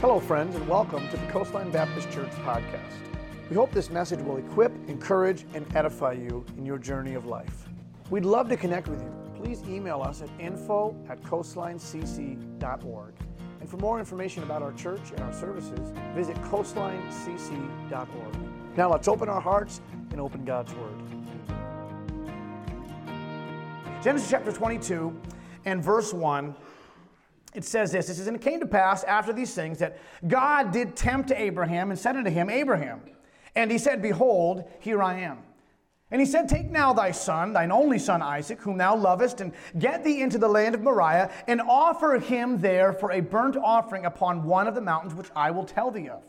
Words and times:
Hello, 0.00 0.20
friends, 0.20 0.54
and 0.54 0.68
welcome 0.68 1.08
to 1.08 1.16
the 1.16 1.26
Coastline 1.28 1.70
Baptist 1.70 2.10
Church 2.10 2.30
podcast. 2.44 2.92
We 3.48 3.56
hope 3.56 3.70
this 3.70 3.88
message 3.88 4.20
will 4.20 4.36
equip, 4.36 4.70
encourage, 4.90 5.46
and 5.54 5.64
edify 5.74 6.12
you 6.12 6.44
in 6.58 6.66
your 6.66 6.76
journey 6.76 7.14
of 7.14 7.24
life. 7.24 7.66
We'd 8.10 8.26
love 8.26 8.50
to 8.50 8.58
connect 8.58 8.88
with 8.88 9.00
you. 9.00 9.10
Please 9.34 9.62
email 9.66 10.02
us 10.02 10.20
at 10.20 10.28
info 10.38 10.94
at 11.08 11.22
coastlinecc.org. 11.22 13.14
And 13.60 13.70
for 13.70 13.78
more 13.78 13.98
information 13.98 14.42
about 14.42 14.60
our 14.60 14.74
church 14.74 15.12
and 15.12 15.20
our 15.20 15.32
services, 15.32 15.94
visit 16.14 16.36
coastlinecc.org. 16.42 18.76
Now 18.76 18.92
let's 18.92 19.08
open 19.08 19.30
our 19.30 19.40
hearts 19.40 19.80
and 20.10 20.20
open 20.20 20.44
God's 20.44 20.74
Word. 20.74 21.02
Genesis 24.02 24.28
chapter 24.28 24.52
22 24.52 25.18
and 25.64 25.82
verse 25.82 26.12
1 26.12 26.54
it 27.56 27.64
says 27.64 27.92
this 27.92 28.08
it 28.08 28.14
says, 28.14 28.26
And 28.26 28.36
it 28.36 28.42
came 28.42 28.60
to 28.60 28.66
pass 28.66 29.02
after 29.04 29.32
these 29.32 29.54
things 29.54 29.78
that 29.78 29.98
God 30.26 30.72
did 30.72 30.94
tempt 30.94 31.32
Abraham 31.32 31.90
and 31.90 31.98
said 31.98 32.16
unto 32.16 32.30
him, 32.30 32.50
Abraham. 32.50 33.00
And 33.54 33.70
he 33.70 33.78
said, 33.78 34.02
Behold, 34.02 34.64
here 34.80 35.02
I 35.02 35.20
am. 35.20 35.38
And 36.10 36.20
he 36.20 36.26
said, 36.26 36.48
Take 36.48 36.70
now 36.70 36.92
thy 36.92 37.10
son, 37.10 37.52
thine 37.52 37.72
only 37.72 37.98
son 37.98 38.22
Isaac, 38.22 38.60
whom 38.60 38.78
thou 38.78 38.94
lovest, 38.94 39.40
and 39.40 39.52
get 39.78 40.04
thee 40.04 40.20
into 40.20 40.38
the 40.38 40.48
land 40.48 40.74
of 40.74 40.82
Moriah, 40.82 41.30
and 41.48 41.60
offer 41.60 42.18
him 42.18 42.60
there 42.60 42.92
for 42.92 43.10
a 43.10 43.20
burnt 43.20 43.56
offering 43.56 44.04
upon 44.04 44.44
one 44.44 44.68
of 44.68 44.74
the 44.74 44.80
mountains 44.80 45.14
which 45.14 45.30
I 45.34 45.50
will 45.50 45.64
tell 45.64 45.90
thee 45.90 46.08
of. 46.08 46.22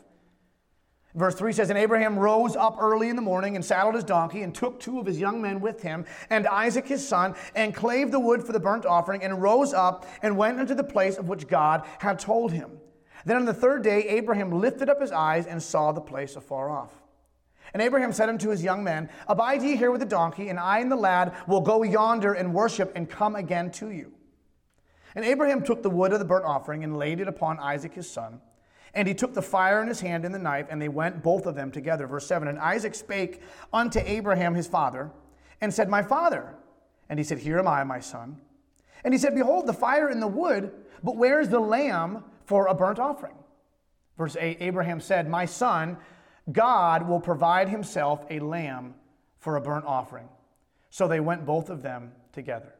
Verse 1.18 1.34
3 1.34 1.52
says, 1.52 1.68
And 1.68 1.78
Abraham 1.78 2.16
rose 2.16 2.54
up 2.54 2.76
early 2.78 3.08
in 3.08 3.16
the 3.16 3.22
morning 3.22 3.56
and 3.56 3.64
saddled 3.64 3.96
his 3.96 4.04
donkey 4.04 4.42
and 4.42 4.54
took 4.54 4.78
two 4.78 5.00
of 5.00 5.06
his 5.06 5.18
young 5.18 5.42
men 5.42 5.60
with 5.60 5.82
him 5.82 6.04
and 6.30 6.46
Isaac 6.46 6.86
his 6.86 7.06
son 7.06 7.34
and 7.56 7.74
clave 7.74 8.12
the 8.12 8.20
wood 8.20 8.46
for 8.46 8.52
the 8.52 8.60
burnt 8.60 8.86
offering 8.86 9.24
and 9.24 9.42
rose 9.42 9.74
up 9.74 10.06
and 10.22 10.36
went 10.36 10.60
unto 10.60 10.76
the 10.76 10.84
place 10.84 11.18
of 11.18 11.28
which 11.28 11.48
God 11.48 11.84
had 11.98 12.20
told 12.20 12.52
him. 12.52 12.78
Then 13.24 13.36
on 13.36 13.46
the 13.46 13.52
third 13.52 13.82
day, 13.82 14.06
Abraham 14.08 14.60
lifted 14.60 14.88
up 14.88 15.00
his 15.00 15.10
eyes 15.10 15.48
and 15.48 15.60
saw 15.60 15.90
the 15.90 16.00
place 16.00 16.36
afar 16.36 16.70
off. 16.70 16.92
And 17.72 17.82
Abraham 17.82 18.12
said 18.12 18.28
unto 18.28 18.50
his 18.50 18.62
young 18.62 18.84
men, 18.84 19.10
Abide 19.26 19.62
ye 19.62 19.76
here 19.76 19.90
with 19.90 20.00
the 20.00 20.06
donkey, 20.06 20.50
and 20.50 20.58
I 20.58 20.78
and 20.78 20.90
the 20.90 20.96
lad 20.96 21.34
will 21.48 21.60
go 21.60 21.82
yonder 21.82 22.32
and 22.32 22.54
worship 22.54 22.92
and 22.94 23.10
come 23.10 23.34
again 23.34 23.72
to 23.72 23.90
you. 23.90 24.12
And 25.16 25.24
Abraham 25.24 25.64
took 25.64 25.82
the 25.82 25.90
wood 25.90 26.12
of 26.12 26.20
the 26.20 26.24
burnt 26.24 26.44
offering 26.44 26.84
and 26.84 26.96
laid 26.96 27.18
it 27.18 27.26
upon 27.26 27.58
Isaac 27.58 27.94
his 27.94 28.08
son. 28.08 28.40
And 28.94 29.06
he 29.06 29.14
took 29.14 29.34
the 29.34 29.42
fire 29.42 29.82
in 29.82 29.88
his 29.88 30.00
hand 30.00 30.24
and 30.24 30.34
the 30.34 30.38
knife, 30.38 30.66
and 30.70 30.80
they 30.80 30.88
went 30.88 31.22
both 31.22 31.46
of 31.46 31.54
them 31.54 31.70
together. 31.70 32.06
Verse 32.06 32.26
7 32.26 32.48
And 32.48 32.58
Isaac 32.58 32.94
spake 32.94 33.42
unto 33.72 34.00
Abraham 34.00 34.54
his 34.54 34.66
father, 34.66 35.10
and 35.60 35.72
said, 35.72 35.88
My 35.88 36.02
father. 36.02 36.54
And 37.08 37.18
he 37.18 37.24
said, 37.24 37.38
Here 37.38 37.58
am 37.58 37.68
I, 37.68 37.84
my 37.84 38.00
son. 38.00 38.38
And 39.04 39.14
he 39.14 39.18
said, 39.18 39.34
Behold, 39.34 39.66
the 39.66 39.72
fire 39.72 40.08
and 40.08 40.20
the 40.20 40.28
wood, 40.28 40.72
but 41.02 41.16
where 41.16 41.40
is 41.40 41.48
the 41.48 41.60
lamb 41.60 42.24
for 42.44 42.66
a 42.66 42.74
burnt 42.74 42.98
offering? 42.98 43.36
Verse 44.16 44.36
8 44.38 44.58
Abraham 44.60 45.00
said, 45.00 45.28
My 45.28 45.44
son, 45.44 45.96
God 46.50 47.08
will 47.08 47.20
provide 47.20 47.68
himself 47.68 48.24
a 48.30 48.40
lamb 48.40 48.94
for 49.38 49.56
a 49.56 49.60
burnt 49.60 49.84
offering. 49.84 50.28
So 50.90 51.06
they 51.06 51.20
went 51.20 51.46
both 51.46 51.70
of 51.70 51.82
them 51.82 52.12
together. 52.32 52.74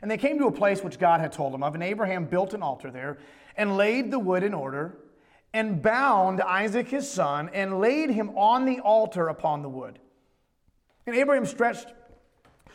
And 0.00 0.10
they 0.10 0.16
came 0.16 0.38
to 0.38 0.46
a 0.46 0.52
place 0.52 0.82
which 0.82 0.98
God 0.98 1.20
had 1.20 1.32
told 1.32 1.52
them 1.52 1.62
of, 1.62 1.74
and 1.74 1.82
Abraham 1.82 2.24
built 2.24 2.54
an 2.54 2.62
altar 2.62 2.90
there 2.90 3.18
and 3.56 3.76
laid 3.76 4.10
the 4.10 4.18
wood 4.18 4.44
in 4.44 4.54
order 4.54 4.96
and 5.52 5.82
bound 5.82 6.40
Isaac 6.40 6.88
his 6.88 7.10
son 7.10 7.50
and 7.52 7.80
laid 7.80 8.10
him 8.10 8.30
on 8.30 8.64
the 8.64 8.80
altar 8.80 9.28
upon 9.28 9.62
the 9.62 9.68
wood. 9.68 9.98
And 11.06 11.16
Abraham 11.16 11.46
stretched 11.46 11.92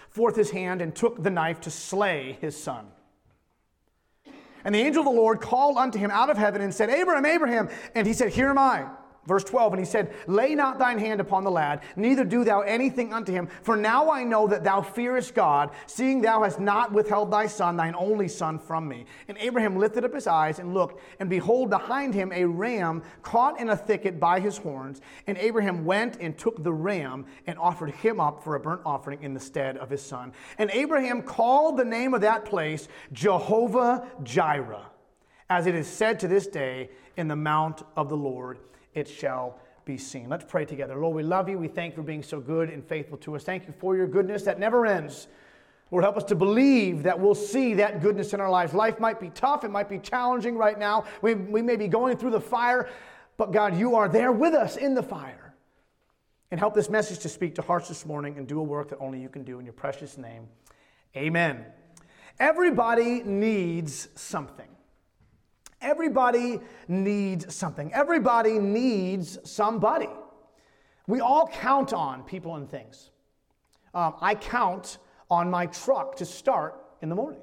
forth 0.09 0.35
his 0.35 0.51
hand 0.51 0.81
and 0.81 0.95
took 0.95 1.21
the 1.21 1.29
knife 1.29 1.61
to 1.61 1.71
slay 1.71 2.37
his 2.41 2.61
son. 2.61 2.87
And 4.65 4.73
the 4.73 4.79
angel 4.79 5.01
of 5.01 5.05
the 5.05 5.19
Lord 5.19 5.41
called 5.41 5.77
unto 5.77 5.99
him 5.99 6.09
out 6.09 6.29
of 6.29 6.37
heaven 6.37 6.61
and 6.61 6.73
said, 6.73 6.89
Abraham, 6.89 7.25
Abraham. 7.25 7.69
And 7.95 8.07
he 8.07 8.13
said, 8.13 8.29
Here 8.29 8.49
am 8.49 8.57
I. 8.57 8.87
Verse 9.25 9.45
12, 9.45 9.73
and 9.73 9.79
he 9.79 9.85
said, 9.85 10.13
Lay 10.27 10.53
not 10.53 10.77
thine 10.77 10.99
hand 10.99 11.21
upon 11.21 11.45
the 11.45 11.51
lad, 11.51 11.81
neither 11.95 12.25
do 12.25 12.43
thou 12.43 12.59
anything 12.61 13.13
unto 13.13 13.31
him. 13.31 13.47
For 13.61 13.77
now 13.77 14.11
I 14.11 14.25
know 14.25 14.47
that 14.47 14.65
thou 14.65 14.81
fearest 14.81 15.33
God, 15.33 15.71
seeing 15.85 16.21
thou 16.21 16.43
hast 16.43 16.59
not 16.59 16.91
withheld 16.91 17.31
thy 17.31 17.47
son, 17.47 17.77
thine 17.77 17.95
only 17.97 18.27
son, 18.27 18.59
from 18.59 18.85
me. 18.85 19.05
And 19.29 19.37
Abraham 19.37 19.77
lifted 19.77 20.03
up 20.03 20.13
his 20.13 20.27
eyes 20.27 20.59
and 20.59 20.73
looked, 20.73 21.01
and 21.21 21.29
behold, 21.29 21.69
behind 21.69 22.13
him 22.13 22.33
a 22.33 22.43
ram 22.43 23.01
caught 23.21 23.61
in 23.61 23.69
a 23.69 23.77
thicket 23.77 24.19
by 24.19 24.41
his 24.41 24.57
horns. 24.57 24.99
And 25.25 25.37
Abraham 25.37 25.85
went 25.85 26.17
and 26.19 26.37
took 26.37 26.61
the 26.61 26.73
ram 26.73 27.25
and 27.47 27.57
offered 27.57 27.91
him 27.91 28.19
up 28.19 28.43
for 28.43 28.55
a 28.55 28.59
burnt 28.59 28.81
offering 28.85 29.23
in 29.23 29.33
the 29.33 29.39
stead 29.39 29.77
of 29.77 29.89
his 29.89 30.01
son. 30.01 30.33
And 30.57 30.69
Abraham 30.71 31.21
called 31.21 31.77
the 31.77 31.85
name 31.85 32.13
of 32.13 32.21
that 32.21 32.43
place 32.43 32.89
Jehovah 33.13 34.05
Jireh, 34.21 34.87
as 35.49 35.65
it 35.65 35.75
is 35.75 35.87
said 35.87 36.19
to 36.19 36.27
this 36.27 36.45
day, 36.45 36.89
in 37.15 37.27
the 37.29 37.35
mount 37.35 37.83
of 37.95 38.09
the 38.09 38.17
Lord 38.17 38.57
it 38.93 39.07
shall 39.07 39.59
be 39.85 39.97
seen. 39.97 40.29
Let's 40.29 40.45
pray 40.47 40.65
together. 40.65 40.95
Lord, 40.95 41.15
we 41.15 41.23
love 41.23 41.49
you. 41.49 41.57
We 41.57 41.67
thank 41.67 41.93
you 41.93 41.97
for 41.97 42.07
being 42.07 42.23
so 42.23 42.39
good 42.39 42.69
and 42.69 42.83
faithful 42.83 43.17
to 43.19 43.35
us. 43.35 43.43
Thank 43.43 43.67
you 43.67 43.73
for 43.77 43.95
your 43.95 44.07
goodness 44.07 44.43
that 44.43 44.59
never 44.59 44.85
ends. 44.85 45.27
Lord, 45.91 46.03
help 46.03 46.17
us 46.17 46.23
to 46.25 46.35
believe 46.35 47.03
that 47.03 47.19
we'll 47.19 47.35
see 47.35 47.75
that 47.75 48.01
goodness 48.01 48.33
in 48.33 48.41
our 48.41 48.49
lives. 48.49 48.73
Life 48.73 48.99
might 48.99 49.19
be 49.19 49.29
tough, 49.29 49.63
it 49.63 49.69
might 49.69 49.89
be 49.89 49.99
challenging 49.99 50.57
right 50.57 50.79
now. 50.79 51.05
We, 51.21 51.35
we 51.35 51.61
may 51.61 51.75
be 51.75 51.87
going 51.87 52.17
through 52.17 52.31
the 52.31 52.41
fire, 52.41 52.89
but 53.37 53.51
God, 53.51 53.77
you 53.77 53.95
are 53.95 54.09
there 54.09 54.31
with 54.31 54.53
us 54.53 54.77
in 54.77 54.95
the 54.95 55.03
fire. 55.03 55.53
And 56.49 56.59
help 56.59 56.73
this 56.73 56.89
message 56.89 57.19
to 57.19 57.29
speak 57.29 57.55
to 57.55 57.61
hearts 57.61 57.87
this 57.87 58.05
morning 58.05 58.37
and 58.37 58.47
do 58.47 58.59
a 58.59 58.63
work 58.63 58.89
that 58.89 58.99
only 58.99 59.19
you 59.19 59.29
can 59.29 59.43
do 59.43 59.59
in 59.59 59.65
your 59.65 59.73
precious 59.73 60.17
name. 60.17 60.47
Amen. 61.15 61.65
Everybody 62.39 63.21
needs 63.23 64.07
something. 64.15 64.72
Everybody 65.83 66.59
needs 66.87 67.53
something. 67.53 67.93
Everybody 67.93 68.57
needs 68.57 69.37
somebody. 69.43 70.09
We 71.07 71.19
all 71.19 71.47
count 71.47 71.93
on 71.93 72.23
people 72.23 72.55
and 72.55 72.69
things. 72.69 73.11
Um, 73.93 74.15
I 74.21 74.35
count 74.35 74.97
on 75.29 75.49
my 75.49 75.65
truck 75.67 76.15
to 76.15 76.25
start 76.25 76.81
in 77.01 77.09
the 77.09 77.15
morning. 77.15 77.41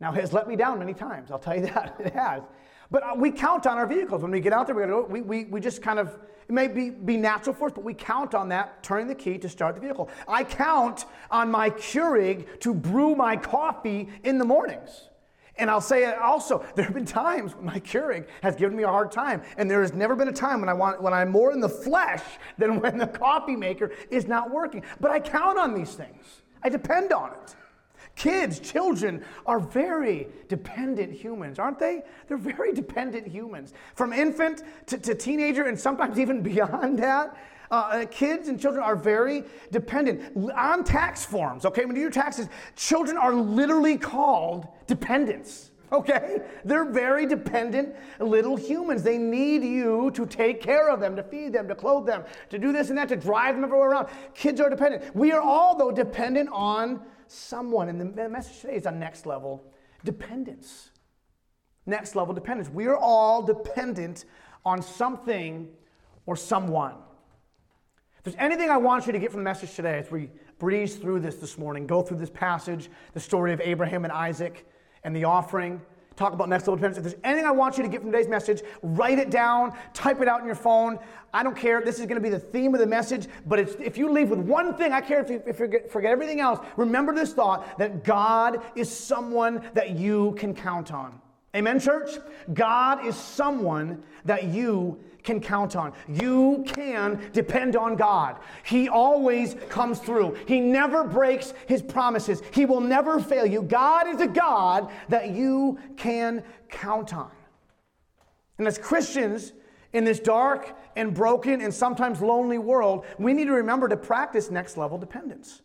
Now, 0.00 0.12
it 0.12 0.20
has 0.20 0.32
let 0.32 0.48
me 0.48 0.56
down 0.56 0.78
many 0.78 0.94
times, 0.94 1.30
I'll 1.30 1.38
tell 1.38 1.54
you 1.54 1.62
that. 1.74 1.96
It 2.00 2.12
has. 2.12 2.42
But 2.90 3.04
uh, 3.04 3.14
we 3.16 3.30
count 3.30 3.66
on 3.66 3.78
our 3.78 3.86
vehicles. 3.86 4.22
When 4.22 4.32
we 4.32 4.40
get 4.40 4.52
out 4.52 4.66
there, 4.66 4.74
we, 4.74 5.20
we, 5.20 5.20
we, 5.20 5.44
we 5.44 5.60
just 5.60 5.80
kind 5.80 5.98
of, 5.98 6.18
it 6.48 6.52
may 6.52 6.66
be, 6.66 6.90
be 6.90 7.16
natural 7.16 7.54
for 7.54 7.66
us, 7.66 7.72
but 7.72 7.84
we 7.84 7.94
count 7.94 8.34
on 8.34 8.48
that, 8.48 8.82
turning 8.82 9.06
the 9.06 9.14
key 9.14 9.38
to 9.38 9.48
start 9.48 9.76
the 9.76 9.80
vehicle. 9.80 10.10
I 10.26 10.42
count 10.42 11.04
on 11.30 11.50
my 11.50 11.70
Keurig 11.70 12.58
to 12.60 12.74
brew 12.74 13.14
my 13.14 13.36
coffee 13.36 14.08
in 14.24 14.38
the 14.38 14.44
mornings. 14.44 15.10
And 15.58 15.70
I'll 15.70 15.80
say 15.80 16.04
it 16.08 16.18
also, 16.18 16.64
there 16.74 16.84
have 16.84 16.94
been 16.94 17.04
times 17.04 17.54
when 17.54 17.66
my 17.66 17.80
Keurig 17.80 18.26
has 18.42 18.56
given 18.56 18.76
me 18.76 18.82
a 18.84 18.88
hard 18.88 19.12
time. 19.12 19.42
And 19.56 19.70
there 19.70 19.82
has 19.82 19.92
never 19.92 20.14
been 20.14 20.28
a 20.28 20.32
time 20.32 20.60
when 20.60 20.68
I 20.68 20.74
want 20.74 21.02
when 21.02 21.12
I'm 21.12 21.30
more 21.30 21.52
in 21.52 21.60
the 21.60 21.68
flesh 21.68 22.22
than 22.58 22.80
when 22.80 22.98
the 22.98 23.06
coffee 23.06 23.56
maker 23.56 23.92
is 24.10 24.26
not 24.26 24.50
working. 24.50 24.82
But 25.00 25.10
I 25.10 25.20
count 25.20 25.58
on 25.58 25.74
these 25.74 25.94
things. 25.94 26.42
I 26.62 26.68
depend 26.68 27.12
on 27.12 27.32
it. 27.32 27.56
Kids, 28.16 28.60
children 28.60 29.24
are 29.46 29.60
very 29.60 30.28
dependent 30.48 31.12
humans, 31.12 31.58
aren't 31.58 31.78
they? 31.78 32.02
They're 32.28 32.36
very 32.36 32.72
dependent 32.72 33.26
humans. 33.26 33.72
From 33.94 34.12
infant 34.12 34.62
to, 34.86 34.98
to 34.98 35.14
teenager 35.14 35.64
and 35.64 35.78
sometimes 35.78 36.18
even 36.18 36.42
beyond 36.50 36.98
that. 36.98 37.36
Uh, 37.70 37.74
uh, 37.74 38.06
kids 38.06 38.48
and 38.48 38.60
children 38.60 38.82
are 38.82 38.96
very 38.96 39.44
dependent 39.70 40.36
on 40.56 40.82
tax 40.82 41.24
forms. 41.24 41.64
Okay, 41.64 41.84
when 41.84 41.94
you 41.94 41.96
do 41.96 42.00
your 42.02 42.10
taxes, 42.10 42.48
children 42.74 43.16
are 43.16 43.32
literally 43.32 43.96
called 43.96 44.66
dependents. 44.86 45.70
Okay? 45.92 46.38
They're 46.64 46.90
very 46.90 47.26
dependent 47.26 47.96
little 48.20 48.56
humans. 48.56 49.02
They 49.02 49.18
need 49.18 49.64
you 49.64 50.10
to 50.12 50.24
take 50.26 50.60
care 50.60 50.88
of 50.88 51.00
them, 51.00 51.16
to 51.16 51.22
feed 51.22 51.52
them, 51.52 51.66
to 51.68 51.74
clothe 51.74 52.06
them, 52.06 52.24
to 52.48 52.58
do 52.58 52.72
this 52.72 52.90
and 52.90 52.98
that, 52.98 53.08
to 53.08 53.16
drive 53.16 53.56
them 53.56 53.64
everywhere 53.64 53.90
around. 53.90 54.08
Kids 54.34 54.60
are 54.60 54.70
dependent. 54.70 55.14
We 55.16 55.32
are 55.32 55.40
all, 55.40 55.76
though, 55.76 55.90
dependent 55.90 56.48
on 56.52 57.00
someone. 57.26 57.88
And 57.88 58.14
the 58.16 58.28
message 58.28 58.60
today 58.60 58.76
is 58.76 58.86
on 58.86 58.98
next 58.98 59.26
level 59.26 59.64
dependence. 60.04 60.90
Next 61.86 62.14
level 62.14 62.34
dependence. 62.34 62.68
We 62.68 62.86
are 62.86 62.96
all 62.96 63.42
dependent 63.42 64.26
on 64.64 64.82
something 64.82 65.68
or 66.26 66.36
someone. 66.36 66.94
If 68.20 68.24
there's 68.24 68.36
anything 68.38 68.68
I 68.68 68.76
want 68.76 69.06
you 69.06 69.14
to 69.14 69.18
get 69.18 69.30
from 69.30 69.40
the 69.40 69.44
message 69.44 69.74
today 69.74 69.98
as 69.98 70.10
we 70.10 70.28
breeze 70.58 70.96
through 70.96 71.20
this 71.20 71.36
this 71.36 71.56
morning, 71.56 71.86
go 71.86 72.02
through 72.02 72.18
this 72.18 72.28
passage, 72.28 72.90
the 73.14 73.20
story 73.20 73.54
of 73.54 73.62
Abraham 73.62 74.04
and 74.04 74.12
Isaac 74.12 74.68
and 75.04 75.16
the 75.16 75.24
offering, 75.24 75.80
talk 76.16 76.34
about 76.34 76.50
next 76.50 76.64
level 76.64 76.76
dependence. 76.76 76.98
If 76.98 77.04
there's 77.04 77.22
anything 77.24 77.46
I 77.46 77.50
want 77.50 77.78
you 77.78 77.82
to 77.82 77.88
get 77.88 78.02
from 78.02 78.12
today's 78.12 78.28
message, 78.28 78.60
write 78.82 79.18
it 79.18 79.30
down, 79.30 79.74
type 79.94 80.20
it 80.20 80.28
out 80.28 80.40
in 80.40 80.44
your 80.44 80.54
phone. 80.54 80.98
I 81.32 81.42
don't 81.42 81.56
care. 81.56 81.80
This 81.80 81.98
is 81.98 82.04
going 82.04 82.16
to 82.16 82.20
be 82.20 82.28
the 82.28 82.38
theme 82.38 82.74
of 82.74 82.80
the 82.80 82.86
message, 82.86 83.26
but 83.46 83.58
if 83.58 83.96
you 83.96 84.12
leave 84.12 84.28
with 84.28 84.40
one 84.40 84.74
thing, 84.74 84.92
I 84.92 85.00
care 85.00 85.22
if 85.22 85.30
you, 85.30 85.36
if 85.36 85.46
you 85.46 85.52
forget, 85.54 85.90
forget 85.90 86.10
everything 86.10 86.40
else. 86.40 86.60
Remember 86.76 87.14
this 87.14 87.32
thought 87.32 87.78
that 87.78 88.04
God 88.04 88.62
is 88.76 88.94
someone 88.94 89.62
that 89.72 89.92
you 89.92 90.34
can 90.36 90.54
count 90.54 90.92
on. 90.92 91.18
Amen, 91.54 91.80
church? 91.80 92.10
God 92.52 93.04
is 93.04 93.16
someone 93.16 94.02
that 94.24 94.44
you 94.44 94.98
can 95.22 95.40
count 95.40 95.76
on. 95.76 95.92
You 96.08 96.64
can 96.66 97.30
depend 97.32 97.76
on 97.76 97.96
God. 97.96 98.36
He 98.64 98.88
always 98.88 99.56
comes 99.68 99.98
through. 99.98 100.36
He 100.46 100.60
never 100.60 101.04
breaks 101.04 101.52
his 101.66 101.82
promises. 101.82 102.42
He 102.52 102.64
will 102.64 102.80
never 102.80 103.20
fail 103.20 103.44
you. 103.44 103.62
God 103.62 104.08
is 104.08 104.20
a 104.20 104.26
God 104.26 104.90
that 105.08 105.30
you 105.30 105.78
can 105.96 106.42
count 106.68 107.12
on. 107.14 107.30
And 108.58 108.66
as 108.66 108.78
Christians 108.78 109.52
in 109.92 110.04
this 110.04 110.20
dark 110.20 110.76
and 110.96 111.12
broken 111.12 111.60
and 111.60 111.72
sometimes 111.74 112.20
lonely 112.20 112.58
world, 112.58 113.04
we 113.18 113.32
need 113.32 113.46
to 113.46 113.52
remember 113.52 113.88
to 113.88 113.96
practice 113.96 114.50
next 114.50 114.76
level 114.76 114.98
dependence. 114.98 115.62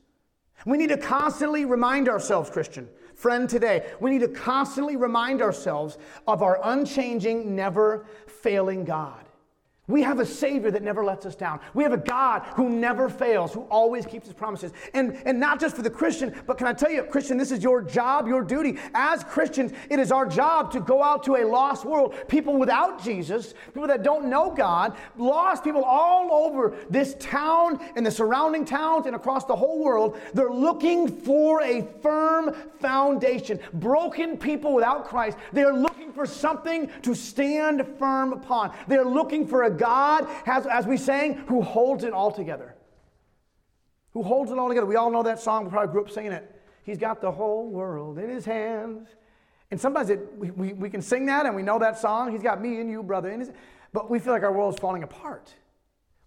We 0.66 0.78
need 0.78 0.90
to 0.90 0.98
constantly 0.98 1.66
remind 1.66 2.10
ourselves, 2.10 2.50
Christian, 2.50 2.90
friend 3.15 3.50
today, 3.50 3.91
we 4.00 4.12
need 4.12 4.21
to 4.21 4.27
constantly 4.27 4.95
remind 4.95 5.41
ourselves 5.41 5.97
of 6.27 6.44
our 6.44 6.59
unchanging, 6.63 7.56
never 7.56 8.06
failing 8.27 8.85
God. 8.85 9.25
We 9.88 10.02
have 10.02 10.20
a 10.20 10.26
Savior 10.26 10.72
that 10.72 10.82
never 10.82 11.06
lets 11.06 11.28
us 11.28 11.36
down. 11.36 11.60
We 11.76 11.84
have 11.84 11.94
a 11.94 11.98
God 11.98 12.42
who 12.56 12.70
never 12.70 13.08
fails, 13.08 13.54
who 13.54 13.62
always 13.64 14.08
keeps 14.08 14.26
his 14.26 14.34
promises. 14.34 14.72
And, 14.96 15.22
and 15.26 15.40
not 15.40 15.60
just 15.60 15.76
for 15.76 15.84
the 15.84 15.92
Christian, 15.92 16.34
but 16.48 16.58
can 16.58 16.66
I 16.66 16.74
tell 16.74 16.90
you, 16.90 17.04
Christian, 17.04 17.38
this 17.38 17.52
is 17.52 17.62
your 17.62 17.84
job, 17.84 18.28
your 18.28 18.42
duty. 18.42 18.80
As 18.96 19.24
Christians, 19.24 19.74
it 19.92 20.00
is 20.00 20.12
our 20.12 20.26
job 20.26 20.72
to 20.72 20.80
go 20.80 21.04
out 21.04 21.24
to 21.26 21.36
a 21.36 21.46
lost 21.46 21.86
world, 21.86 22.16
people 22.28 22.58
without 22.58 23.04
Jesus, 23.04 23.54
people 23.76 23.88
that 23.88 24.02
don't 24.02 24.26
know 24.26 24.52
God, 24.52 24.98
lost 25.18 25.64
people 25.64 25.84
all 25.84 26.34
over 26.34 26.76
this 26.90 27.16
town 27.20 27.80
and 27.96 28.04
the 28.04 28.12
surrounding 28.12 28.66
towns 28.66 29.06
and 29.06 29.16
across 29.16 29.46
the 29.46 29.56
whole 29.56 29.84
world. 29.84 30.18
They're 30.34 30.50
looking 30.50 31.22
for 31.22 31.62
a 31.62 31.84
firm 32.02 32.56
foundation. 32.80 33.60
Broken 33.74 34.36
people 34.38 34.74
without 34.74 35.06
Christ, 35.06 35.38
they 35.54 35.64
are 35.64 35.78
looking 35.78 36.12
for 36.12 36.26
something 36.26 36.90
to 37.04 37.14
stand 37.14 37.86
firm 38.00 38.34
upon. 38.34 38.74
They're 38.88 39.06
looking 39.06 39.46
for 39.46 39.64
a 39.64 39.75
God, 39.75 40.27
has, 40.45 40.66
as 40.66 40.86
we 40.86 40.98
sang, 40.98 41.36
who 41.48 41.62
holds 41.62 42.04
it 42.04 42.13
all 42.13 42.31
together. 42.31 42.75
Who 44.13 44.24
holds 44.24 44.51
it 44.51 44.57
all 44.57 44.69
together. 44.69 44.88
We 44.88 44.95
all 44.95 45.12
know 45.12 45.24
that 45.24 45.39
song. 45.39 45.66
We 45.66 45.72
probably 45.72 45.92
grew 45.92 46.04
up 46.04 46.10
singing 46.10 46.31
it. 46.31 46.51
He's 46.83 46.98
got 46.98 47.22
the 47.22 47.31
whole 47.31 47.68
world 47.68 48.19
in 48.19 48.30
his 48.30 48.45
hands. 48.45 49.10
And 49.72 49.81
sometimes 49.81 50.10
it, 50.10 50.19
we, 50.38 50.51
we, 50.51 50.74
we 50.74 50.89
can 50.89 51.01
sing 51.01 51.25
that 51.25 51.45
and 51.45 51.56
we 51.56 51.63
know 51.63 51.80
that 51.80 51.98
song. 51.98 52.31
He's 52.31 52.44
got 52.44 52.62
me 52.62 52.80
and 52.80 52.89
you, 52.89 53.04
brother. 53.04 53.45
But 53.92 54.10
we 54.10 54.19
feel 54.19 54.33
like 54.33 54.44
our 54.44 54.54
world 54.54 54.75
is 54.75 54.80
falling 54.80 55.04
apart. 55.04 55.54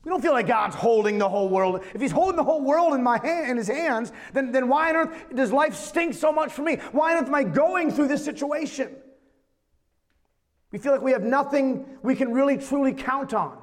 We 0.05 0.11
don't 0.11 0.23
feel 0.23 0.33
like 0.33 0.47
God's 0.47 0.75
holding 0.75 1.19
the 1.19 1.29
whole 1.29 1.49
world. 1.49 1.85
If 1.95 2.00
He's 2.00 2.12
holding 2.12 2.37
the 2.37 2.45
whole 2.45 2.62
world 2.62 2.95
in, 2.95 3.03
my 3.03 3.19
hand, 3.19 3.50
in 3.50 3.56
His 3.56 3.69
hands, 3.69 4.12
then, 4.33 4.53
then 4.53 4.69
why 4.69 4.91
on 4.91 4.97
earth 4.97 5.35
does 5.35 5.53
life 5.53 5.75
stink 5.75 6.15
so 6.15 6.33
much 6.33 6.53
for 6.53 6.62
me? 6.62 6.77
Why 6.93 7.15
on 7.15 7.23
earth 7.23 7.29
am 7.29 7.35
I 7.35 7.45
going 7.45 7.91
through 7.91 8.09
this 8.09 8.25
situation? 8.25 8.97
We 10.70 10.79
feel 10.79 10.93
like 10.93 11.03
we 11.03 11.12
have 11.12 11.23
nothing 11.23 11.87
we 12.03 12.15
can 12.15 12.32
really 12.32 12.59
truly 12.59 12.93
count 12.93 13.32
on. 13.32 13.59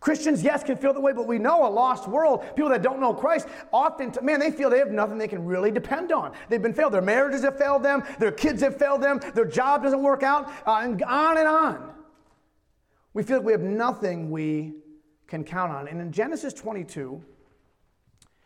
Christians, 0.00 0.42
yes, 0.42 0.62
can 0.62 0.76
feel 0.76 0.92
that 0.92 1.00
way, 1.00 1.12
but 1.12 1.26
we 1.26 1.38
know 1.38 1.66
a 1.66 1.70
lost 1.70 2.06
world, 2.06 2.44
people 2.54 2.68
that 2.68 2.82
don't 2.82 3.00
know 3.00 3.12
Christ, 3.12 3.48
often, 3.72 4.12
man, 4.22 4.40
they 4.40 4.50
feel 4.50 4.70
they 4.70 4.78
have 4.78 4.90
nothing 4.90 5.18
they 5.18 5.28
can 5.28 5.44
really 5.44 5.70
depend 5.70 6.12
on. 6.12 6.32
They've 6.48 6.62
been 6.62 6.74
failed. 6.74 6.92
Their 6.92 7.02
marriages 7.02 7.42
have 7.42 7.58
failed 7.58 7.82
them, 7.82 8.04
their 8.18 8.30
kids 8.30 8.62
have 8.62 8.76
failed 8.76 9.02
them, 9.02 9.20
their 9.34 9.46
job 9.46 9.82
doesn't 9.82 10.02
work 10.02 10.22
out, 10.22 10.48
uh, 10.66 10.80
and 10.82 11.02
on 11.02 11.38
and 11.38 11.48
on. 11.48 11.90
We 13.14 13.22
feel 13.22 13.38
like 13.38 13.46
we 13.46 13.52
have 13.52 13.62
nothing 13.62 14.30
we 14.30 14.74
can 15.26 15.42
count 15.42 15.72
on. 15.72 15.88
And 15.88 16.00
in 16.00 16.12
Genesis 16.12 16.52
22, 16.52 17.22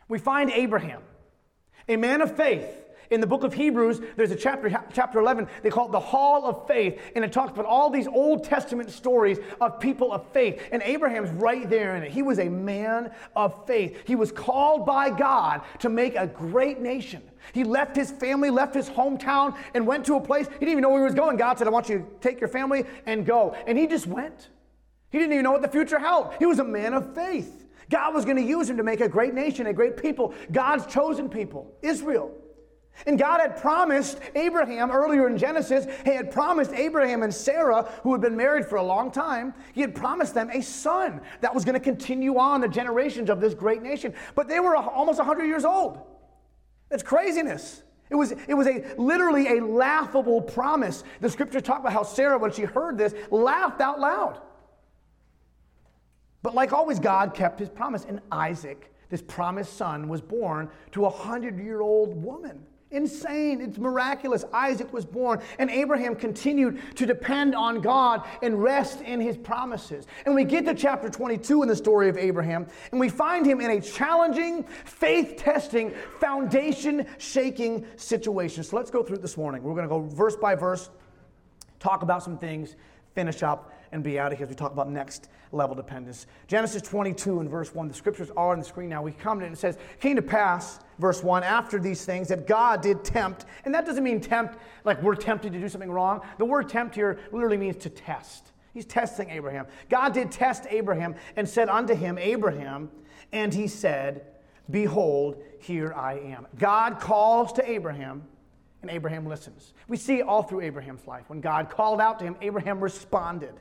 we 0.07 0.17
find 0.17 0.49
Abraham, 0.51 1.01
a 1.87 1.97
man 1.97 2.21
of 2.21 2.35
faith 2.35 2.85
in 3.11 3.19
the 3.19 3.27
book 3.27 3.43
of 3.43 3.53
Hebrews, 3.53 4.01
there's 4.15 4.31
a 4.31 4.35
chapter, 4.35 4.69
chapter 4.93 5.19
11, 5.19 5.47
they 5.61 5.69
call 5.69 5.87
it 5.87 5.91
the 5.91 5.99
Hall 5.99 6.45
of 6.45 6.65
Faith, 6.65 6.99
and 7.13 7.23
it 7.23 7.31
talks 7.31 7.51
about 7.51 7.65
all 7.65 7.89
these 7.89 8.07
Old 8.07 8.45
Testament 8.45 8.89
stories 8.89 9.37
of 9.59 9.79
people 9.79 10.13
of 10.13 10.25
faith. 10.29 10.61
And 10.71 10.81
Abraham's 10.81 11.29
right 11.31 11.69
there 11.69 11.97
in 11.97 12.03
it. 12.03 12.11
He 12.11 12.21
was 12.21 12.39
a 12.39 12.49
man 12.49 13.11
of 13.35 13.67
faith. 13.67 14.01
He 14.05 14.15
was 14.15 14.31
called 14.31 14.85
by 14.85 15.09
God 15.09 15.61
to 15.79 15.89
make 15.89 16.15
a 16.15 16.25
great 16.25 16.79
nation. 16.79 17.21
He 17.53 17.65
left 17.65 17.95
his 17.95 18.11
family, 18.11 18.49
left 18.49 18.73
his 18.73 18.89
hometown, 18.89 19.57
and 19.73 19.85
went 19.85 20.05
to 20.05 20.15
a 20.15 20.21
place 20.21 20.47
he 20.47 20.53
didn't 20.59 20.71
even 20.71 20.81
know 20.83 20.89
where 20.89 21.01
he 21.01 21.05
was 21.05 21.15
going. 21.15 21.35
God 21.35 21.57
said, 21.57 21.67
I 21.67 21.71
want 21.71 21.89
you 21.89 21.99
to 21.99 22.05
take 22.21 22.39
your 22.39 22.49
family 22.49 22.85
and 23.05 23.25
go. 23.25 23.55
And 23.67 23.77
he 23.77 23.87
just 23.87 24.07
went. 24.07 24.49
He 25.09 25.17
didn't 25.17 25.33
even 25.33 25.43
know 25.43 25.51
what 25.51 25.61
the 25.61 25.67
future 25.67 25.99
held. 25.99 26.33
He 26.39 26.45
was 26.45 26.59
a 26.59 26.63
man 26.63 26.93
of 26.93 27.13
faith. 27.13 27.65
God 27.89 28.13
was 28.13 28.23
going 28.23 28.37
to 28.37 28.43
use 28.43 28.69
him 28.69 28.77
to 28.77 28.83
make 28.83 29.01
a 29.01 29.09
great 29.09 29.33
nation, 29.33 29.67
a 29.67 29.73
great 29.73 29.97
people, 29.97 30.33
God's 30.51 30.85
chosen 30.85 31.27
people, 31.27 31.75
Israel. 31.81 32.31
And 33.05 33.17
God 33.17 33.39
had 33.39 33.57
promised 33.57 34.19
Abraham 34.35 34.91
earlier 34.91 35.27
in 35.27 35.37
Genesis, 35.37 35.87
he 36.05 36.11
had 36.11 36.31
promised 36.31 36.71
Abraham 36.71 37.23
and 37.23 37.33
Sarah, 37.33 37.83
who 38.03 38.11
had 38.11 38.21
been 38.21 38.35
married 38.35 38.65
for 38.65 38.75
a 38.75 38.83
long 38.83 39.11
time, 39.11 39.53
he 39.73 39.81
had 39.81 39.95
promised 39.95 40.33
them 40.33 40.49
a 40.51 40.61
son 40.61 41.21
that 41.41 41.53
was 41.53 41.65
going 41.65 41.73
to 41.73 41.79
continue 41.79 42.37
on 42.37 42.61
the 42.61 42.67
generations 42.67 43.29
of 43.29 43.41
this 43.41 43.53
great 43.53 43.81
nation. 43.81 44.13
But 44.35 44.47
they 44.47 44.59
were 44.59 44.75
almost 44.75 45.17
100 45.17 45.45
years 45.45 45.65
old. 45.65 45.99
That's 46.89 47.03
craziness. 47.03 47.81
It 48.09 48.15
was, 48.15 48.31
it 48.31 48.53
was 48.53 48.67
a 48.67 48.83
literally 48.97 49.57
a 49.57 49.65
laughable 49.65 50.41
promise. 50.41 51.03
The 51.21 51.29
scriptures 51.29 51.61
talk 51.61 51.79
about 51.79 51.93
how 51.93 52.03
Sarah, 52.03 52.37
when 52.37 52.51
she 52.51 52.63
heard 52.63 52.97
this, 52.97 53.15
laughed 53.31 53.79
out 53.79 53.99
loud. 53.99 54.41
But 56.43 56.53
like 56.53 56.73
always, 56.73 56.99
God 56.99 57.33
kept 57.33 57.59
his 57.59 57.69
promise, 57.69 58.05
and 58.05 58.19
Isaac, 58.31 58.93
this 59.09 59.21
promised 59.21 59.77
son, 59.77 60.09
was 60.09 60.21
born 60.21 60.69
to 60.91 61.05
a 61.05 61.09
hundred 61.09 61.57
year 61.57 61.81
old 61.81 62.21
woman. 62.21 62.65
Insane. 62.91 63.61
It's 63.61 63.77
miraculous. 63.77 64.43
Isaac 64.51 64.91
was 64.91 65.05
born, 65.05 65.41
and 65.59 65.69
Abraham 65.69 66.13
continued 66.13 66.81
to 66.95 67.05
depend 67.05 67.55
on 67.55 67.79
God 67.79 68.27
and 68.41 68.61
rest 68.61 68.99
in 69.01 69.21
his 69.21 69.37
promises. 69.37 70.07
And 70.25 70.35
we 70.35 70.43
get 70.43 70.65
to 70.65 70.73
chapter 70.73 71.09
22 71.09 71.63
in 71.63 71.69
the 71.69 71.75
story 71.75 72.09
of 72.09 72.17
Abraham, 72.17 72.67
and 72.91 72.99
we 72.99 73.07
find 73.07 73.45
him 73.45 73.61
in 73.61 73.71
a 73.71 73.81
challenging, 73.81 74.63
faith 74.83 75.37
testing, 75.37 75.93
foundation 76.19 77.05
shaking 77.17 77.85
situation. 77.95 78.63
So 78.63 78.75
let's 78.75 78.91
go 78.91 79.03
through 79.03 79.17
it 79.17 79.21
this 79.21 79.37
morning. 79.37 79.63
We're 79.63 79.75
going 79.75 79.87
to 79.87 79.89
go 79.89 80.01
verse 80.01 80.35
by 80.35 80.55
verse, 80.55 80.89
talk 81.79 82.03
about 82.03 82.23
some 82.23 82.37
things, 82.37 82.75
finish 83.15 83.41
up, 83.41 83.73
and 83.93 84.03
be 84.03 84.19
out 84.19 84.33
of 84.33 84.37
here 84.37 84.45
as 84.45 84.49
we 84.49 84.55
talk 84.55 84.73
about 84.73 84.89
next 84.89 85.29
level 85.51 85.75
dependence. 85.75 86.27
Genesis 86.47 86.81
22 86.81 87.39
and 87.39 87.49
verse 87.49 87.73
1, 87.73 87.87
the 87.87 87.93
scriptures 87.93 88.29
are 88.37 88.51
on 88.51 88.59
the 88.59 88.65
screen 88.65 88.89
now. 88.89 89.01
We 89.01 89.11
come 89.11 89.39
to 89.39 89.45
it 89.45 89.47
and 89.47 89.55
it 89.55 89.59
says, 89.59 89.77
Came 89.99 90.15
to 90.15 90.21
pass, 90.21 90.79
verse 90.99 91.23
1, 91.23 91.43
after 91.43 91.79
these 91.79 92.05
things 92.05 92.27
that 92.29 92.47
God 92.47 92.81
did 92.81 93.03
tempt. 93.03 93.45
And 93.65 93.73
that 93.73 93.85
doesn't 93.85 94.03
mean 94.03 94.21
tempt 94.21 94.57
like 94.85 95.01
we're 95.01 95.15
tempted 95.15 95.53
to 95.53 95.59
do 95.59 95.69
something 95.69 95.91
wrong. 95.91 96.21
The 96.37 96.45
word 96.45 96.69
tempt 96.69 96.95
here 96.95 97.19
literally 97.31 97.57
means 97.57 97.77
to 97.77 97.89
test. 97.89 98.51
He's 98.73 98.85
testing 98.85 99.29
Abraham. 99.29 99.65
God 99.89 100.13
did 100.13 100.31
test 100.31 100.65
Abraham 100.69 101.15
and 101.35 101.47
said 101.47 101.67
unto 101.67 101.93
him, 101.93 102.17
Abraham, 102.17 102.89
and 103.33 103.53
he 103.53 103.67
said, 103.67 104.25
Behold, 104.69 105.41
here 105.59 105.93
I 105.93 106.13
am. 106.19 106.47
God 106.57 106.99
calls 106.99 107.51
to 107.53 107.69
Abraham 107.69 108.23
and 108.81 108.89
Abraham 108.89 109.27
listens. 109.27 109.73
We 109.87 109.97
see 109.97 110.21
all 110.21 110.43
through 110.43 110.61
Abraham's 110.61 111.05
life. 111.05 111.25
When 111.27 111.41
God 111.41 111.69
called 111.69 112.01
out 112.01 112.19
to 112.19 112.25
him, 112.25 112.35
Abraham 112.41 112.79
responded. 112.79 113.53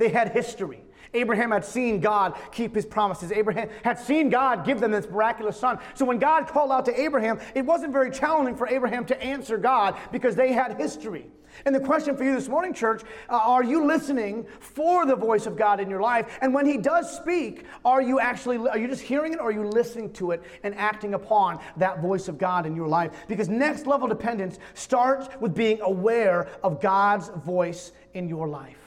They 0.00 0.08
had 0.08 0.30
history. 0.30 0.82
Abraham 1.12 1.50
had 1.50 1.62
seen 1.62 2.00
God 2.00 2.38
keep 2.52 2.74
his 2.74 2.86
promises. 2.86 3.30
Abraham 3.32 3.68
had 3.84 3.98
seen 3.98 4.30
God 4.30 4.64
give 4.64 4.80
them 4.80 4.92
this 4.92 5.06
miraculous 5.06 5.60
son. 5.60 5.78
So 5.92 6.06
when 6.06 6.18
God 6.18 6.46
called 6.46 6.72
out 6.72 6.86
to 6.86 6.98
Abraham, 6.98 7.38
it 7.54 7.66
wasn't 7.66 7.92
very 7.92 8.10
challenging 8.10 8.56
for 8.56 8.66
Abraham 8.66 9.04
to 9.06 9.22
answer 9.22 9.58
God 9.58 9.98
because 10.10 10.36
they 10.36 10.52
had 10.52 10.78
history. 10.78 11.26
And 11.66 11.74
the 11.74 11.80
question 11.80 12.16
for 12.16 12.24
you 12.24 12.34
this 12.34 12.48
morning, 12.48 12.72
church, 12.72 13.02
uh, 13.28 13.36
are 13.36 13.62
you 13.62 13.84
listening 13.84 14.46
for 14.60 15.04
the 15.04 15.16
voice 15.16 15.44
of 15.44 15.54
God 15.54 15.80
in 15.80 15.90
your 15.90 16.00
life? 16.00 16.38
And 16.40 16.54
when 16.54 16.64
he 16.64 16.78
does 16.78 17.14
speak, 17.14 17.66
are 17.84 18.00
you 18.00 18.20
actually 18.20 18.56
are 18.56 18.78
you 18.78 18.88
just 18.88 19.02
hearing 19.02 19.34
it 19.34 19.38
or 19.38 19.48
are 19.48 19.52
you 19.52 19.64
listening 19.64 20.14
to 20.14 20.30
it 20.30 20.42
and 20.62 20.74
acting 20.76 21.12
upon 21.12 21.60
that 21.76 22.00
voice 22.00 22.28
of 22.28 22.38
God 22.38 22.64
in 22.64 22.74
your 22.74 22.88
life? 22.88 23.10
Because 23.28 23.50
next 23.50 23.86
level 23.86 24.08
dependence 24.08 24.58
starts 24.72 25.28
with 25.40 25.54
being 25.54 25.80
aware 25.82 26.48
of 26.62 26.80
God's 26.80 27.28
voice 27.44 27.92
in 28.14 28.26
your 28.26 28.48
life. 28.48 28.79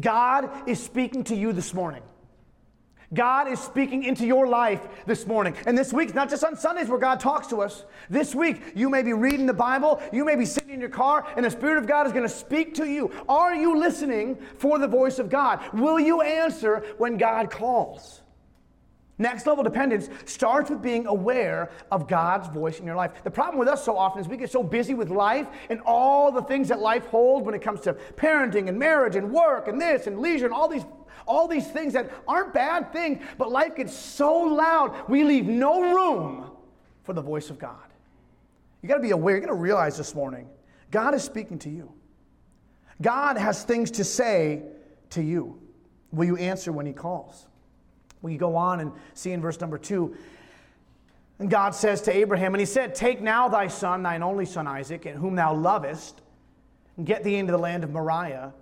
God 0.00 0.68
is 0.68 0.82
speaking 0.82 1.24
to 1.24 1.36
you 1.36 1.52
this 1.52 1.74
morning. 1.74 2.02
God 3.14 3.46
is 3.48 3.60
speaking 3.60 4.04
into 4.04 4.26
your 4.26 4.46
life 4.46 4.80
this 5.06 5.26
morning. 5.26 5.54
And 5.66 5.76
this 5.76 5.92
week, 5.92 6.14
not 6.14 6.30
just 6.30 6.44
on 6.44 6.56
Sundays 6.56 6.88
where 6.88 6.98
God 6.98 7.20
talks 7.20 7.46
to 7.48 7.60
us. 7.60 7.84
This 8.08 8.34
week, 8.34 8.72
you 8.74 8.88
may 8.88 9.02
be 9.02 9.12
reading 9.12 9.44
the 9.44 9.52
Bible, 9.52 10.00
you 10.12 10.24
may 10.24 10.34
be 10.34 10.46
sitting 10.46 10.70
in 10.70 10.80
your 10.80 10.88
car, 10.88 11.26
and 11.36 11.44
the 11.44 11.50
Spirit 11.50 11.76
of 11.76 11.86
God 11.86 12.06
is 12.06 12.12
going 12.12 12.26
to 12.26 12.34
speak 12.34 12.74
to 12.76 12.86
you. 12.86 13.10
Are 13.28 13.54
you 13.54 13.78
listening 13.78 14.38
for 14.56 14.78
the 14.78 14.88
voice 14.88 15.18
of 15.18 15.28
God? 15.28 15.60
Will 15.74 16.00
you 16.00 16.22
answer 16.22 16.82
when 16.96 17.18
God 17.18 17.50
calls? 17.50 18.22
Next 19.22 19.46
level 19.46 19.62
dependence 19.62 20.08
starts 20.24 20.68
with 20.68 20.82
being 20.82 21.06
aware 21.06 21.70
of 21.92 22.08
God's 22.08 22.48
voice 22.48 22.80
in 22.80 22.86
your 22.86 22.96
life. 22.96 23.12
The 23.22 23.30
problem 23.30 23.56
with 23.56 23.68
us 23.68 23.84
so 23.84 23.96
often 23.96 24.20
is 24.20 24.26
we 24.26 24.36
get 24.36 24.50
so 24.50 24.64
busy 24.64 24.94
with 24.94 25.10
life 25.10 25.46
and 25.70 25.80
all 25.86 26.32
the 26.32 26.42
things 26.42 26.68
that 26.68 26.80
life 26.80 27.06
holds 27.06 27.46
when 27.46 27.54
it 27.54 27.62
comes 27.62 27.80
to 27.82 27.94
parenting 27.94 28.68
and 28.68 28.76
marriage 28.76 29.14
and 29.14 29.30
work 29.30 29.68
and 29.68 29.80
this 29.80 30.08
and 30.08 30.18
leisure 30.18 30.46
and 30.46 30.52
all 30.52 30.68
these 30.68 30.84
all 31.24 31.46
these 31.46 31.68
things 31.68 31.92
that 31.92 32.10
aren't 32.26 32.52
bad 32.52 32.92
things, 32.92 33.22
but 33.38 33.48
life 33.48 33.76
gets 33.76 33.96
so 33.96 34.40
loud, 34.40 35.08
we 35.08 35.22
leave 35.22 35.46
no 35.46 35.94
room 35.94 36.50
for 37.04 37.12
the 37.12 37.22
voice 37.22 37.48
of 37.48 37.60
God. 37.60 37.76
You 38.82 38.88
got 38.88 38.96
to 38.96 39.02
be 39.02 39.12
aware, 39.12 39.36
you 39.36 39.40
got 39.40 39.46
to 39.46 39.54
realize 39.54 39.96
this 39.96 40.16
morning, 40.16 40.48
God 40.90 41.14
is 41.14 41.22
speaking 41.22 41.60
to 41.60 41.70
you. 41.70 41.92
God 43.00 43.38
has 43.38 43.62
things 43.62 43.92
to 43.92 44.04
say 44.04 44.64
to 45.10 45.22
you. 45.22 45.60
Will 46.10 46.24
you 46.24 46.36
answer 46.38 46.72
when 46.72 46.86
he 46.86 46.92
calls? 46.92 47.46
We 48.22 48.36
go 48.36 48.56
on 48.56 48.80
and 48.80 48.92
see 49.14 49.32
in 49.32 49.40
verse 49.42 49.60
number 49.60 49.78
two. 49.78 50.16
And 51.38 51.50
God 51.50 51.74
says 51.74 52.00
to 52.02 52.16
Abraham, 52.16 52.54
and 52.54 52.60
he 52.60 52.66
said, 52.66 52.94
Take 52.94 53.20
now 53.20 53.48
thy 53.48 53.66
son, 53.66 54.02
thine 54.02 54.22
only 54.22 54.46
son 54.46 54.66
Isaac, 54.66 55.06
and 55.06 55.18
whom 55.18 55.34
thou 55.34 55.54
lovest, 55.54 56.20
and 56.96 57.04
get 57.04 57.24
thee 57.24 57.36
into 57.36 57.52
the 57.52 57.58
land 57.58 57.82
of 57.82 57.90
Moriah, 57.90 58.52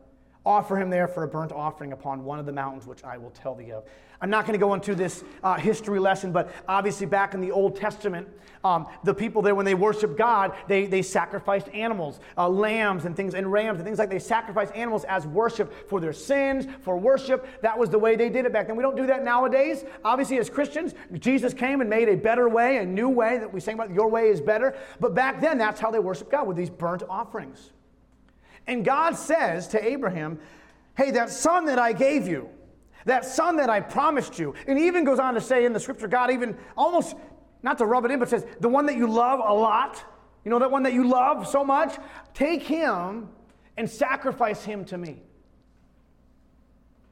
Offer 0.44 0.78
him 0.78 0.88
there 0.88 1.06
for 1.06 1.22
a 1.24 1.28
burnt 1.28 1.52
offering 1.52 1.92
upon 1.92 2.24
one 2.24 2.38
of 2.38 2.46
the 2.46 2.52
mountains 2.52 2.86
which 2.86 3.04
I 3.04 3.18
will 3.18 3.30
tell 3.30 3.54
thee 3.54 3.72
of. 3.72 3.84
I'm 4.22 4.30
not 4.30 4.44
going 4.46 4.58
to 4.58 4.64
go 4.64 4.74
into 4.74 4.94
this 4.94 5.24
uh, 5.42 5.54
history 5.56 5.98
lesson, 5.98 6.30
but 6.30 6.52
obviously, 6.68 7.06
back 7.06 7.32
in 7.32 7.40
the 7.40 7.50
Old 7.50 7.76
Testament, 7.76 8.28
um, 8.62 8.86
the 9.02 9.14
people 9.14 9.40
there, 9.40 9.54
when 9.54 9.64
they 9.64 9.74
worshiped 9.74 10.18
God, 10.18 10.54
they, 10.68 10.84
they 10.86 11.00
sacrificed 11.00 11.68
animals, 11.70 12.20
uh, 12.36 12.46
lambs 12.46 13.06
and 13.06 13.16
things, 13.16 13.34
and 13.34 13.50
rams 13.50 13.78
and 13.78 13.86
things 13.86 13.98
like 13.98 14.10
They 14.10 14.18
sacrificed 14.18 14.74
animals 14.74 15.04
as 15.04 15.26
worship 15.26 15.88
for 15.88 16.00
their 16.00 16.12
sins, 16.12 16.66
for 16.82 16.98
worship. 16.98 17.46
That 17.62 17.78
was 17.78 17.88
the 17.88 17.98
way 17.98 18.16
they 18.16 18.28
did 18.28 18.44
it 18.44 18.52
back 18.52 18.66
then. 18.66 18.76
We 18.76 18.82
don't 18.82 18.96
do 18.96 19.06
that 19.06 19.24
nowadays. 19.24 19.84
Obviously, 20.04 20.38
as 20.38 20.50
Christians, 20.50 20.94
Jesus 21.18 21.54
came 21.54 21.80
and 21.80 21.88
made 21.88 22.10
a 22.10 22.16
better 22.16 22.48
way, 22.48 22.78
a 22.78 22.84
new 22.84 23.08
way 23.08 23.38
that 23.38 23.50
we 23.50 23.60
sing 23.60 23.74
about. 23.74 23.90
Your 23.90 24.08
way 24.08 24.28
is 24.28 24.40
better. 24.40 24.76
But 25.00 25.14
back 25.14 25.40
then, 25.40 25.56
that's 25.56 25.80
how 25.80 25.90
they 25.90 25.98
worshiped 25.98 26.30
God 26.30 26.46
with 26.46 26.58
these 26.58 26.70
burnt 26.70 27.02
offerings. 27.08 27.72
And 28.70 28.84
God 28.84 29.16
says 29.16 29.66
to 29.68 29.84
Abraham, 29.84 30.38
Hey, 30.96 31.10
that 31.10 31.30
son 31.30 31.64
that 31.64 31.80
I 31.80 31.92
gave 31.92 32.28
you, 32.28 32.48
that 33.04 33.24
son 33.24 33.56
that 33.56 33.68
I 33.68 33.80
promised 33.80 34.38
you, 34.38 34.54
and 34.68 34.78
he 34.78 34.86
even 34.86 35.02
goes 35.02 35.18
on 35.18 35.34
to 35.34 35.40
say 35.40 35.64
in 35.64 35.72
the 35.72 35.80
scripture, 35.80 36.06
God 36.06 36.30
even 36.30 36.56
almost, 36.76 37.16
not 37.64 37.78
to 37.78 37.86
rub 37.86 38.04
it 38.04 38.12
in, 38.12 38.20
but 38.20 38.28
says, 38.28 38.46
the 38.60 38.68
one 38.68 38.86
that 38.86 38.96
you 38.96 39.08
love 39.08 39.40
a 39.44 39.52
lot, 39.52 40.04
you 40.44 40.52
know, 40.52 40.60
that 40.60 40.70
one 40.70 40.84
that 40.84 40.92
you 40.92 41.08
love 41.08 41.48
so 41.48 41.64
much, 41.64 41.96
take 42.32 42.62
him 42.62 43.28
and 43.76 43.90
sacrifice 43.90 44.64
him 44.64 44.84
to 44.84 44.96
me. 44.96 45.20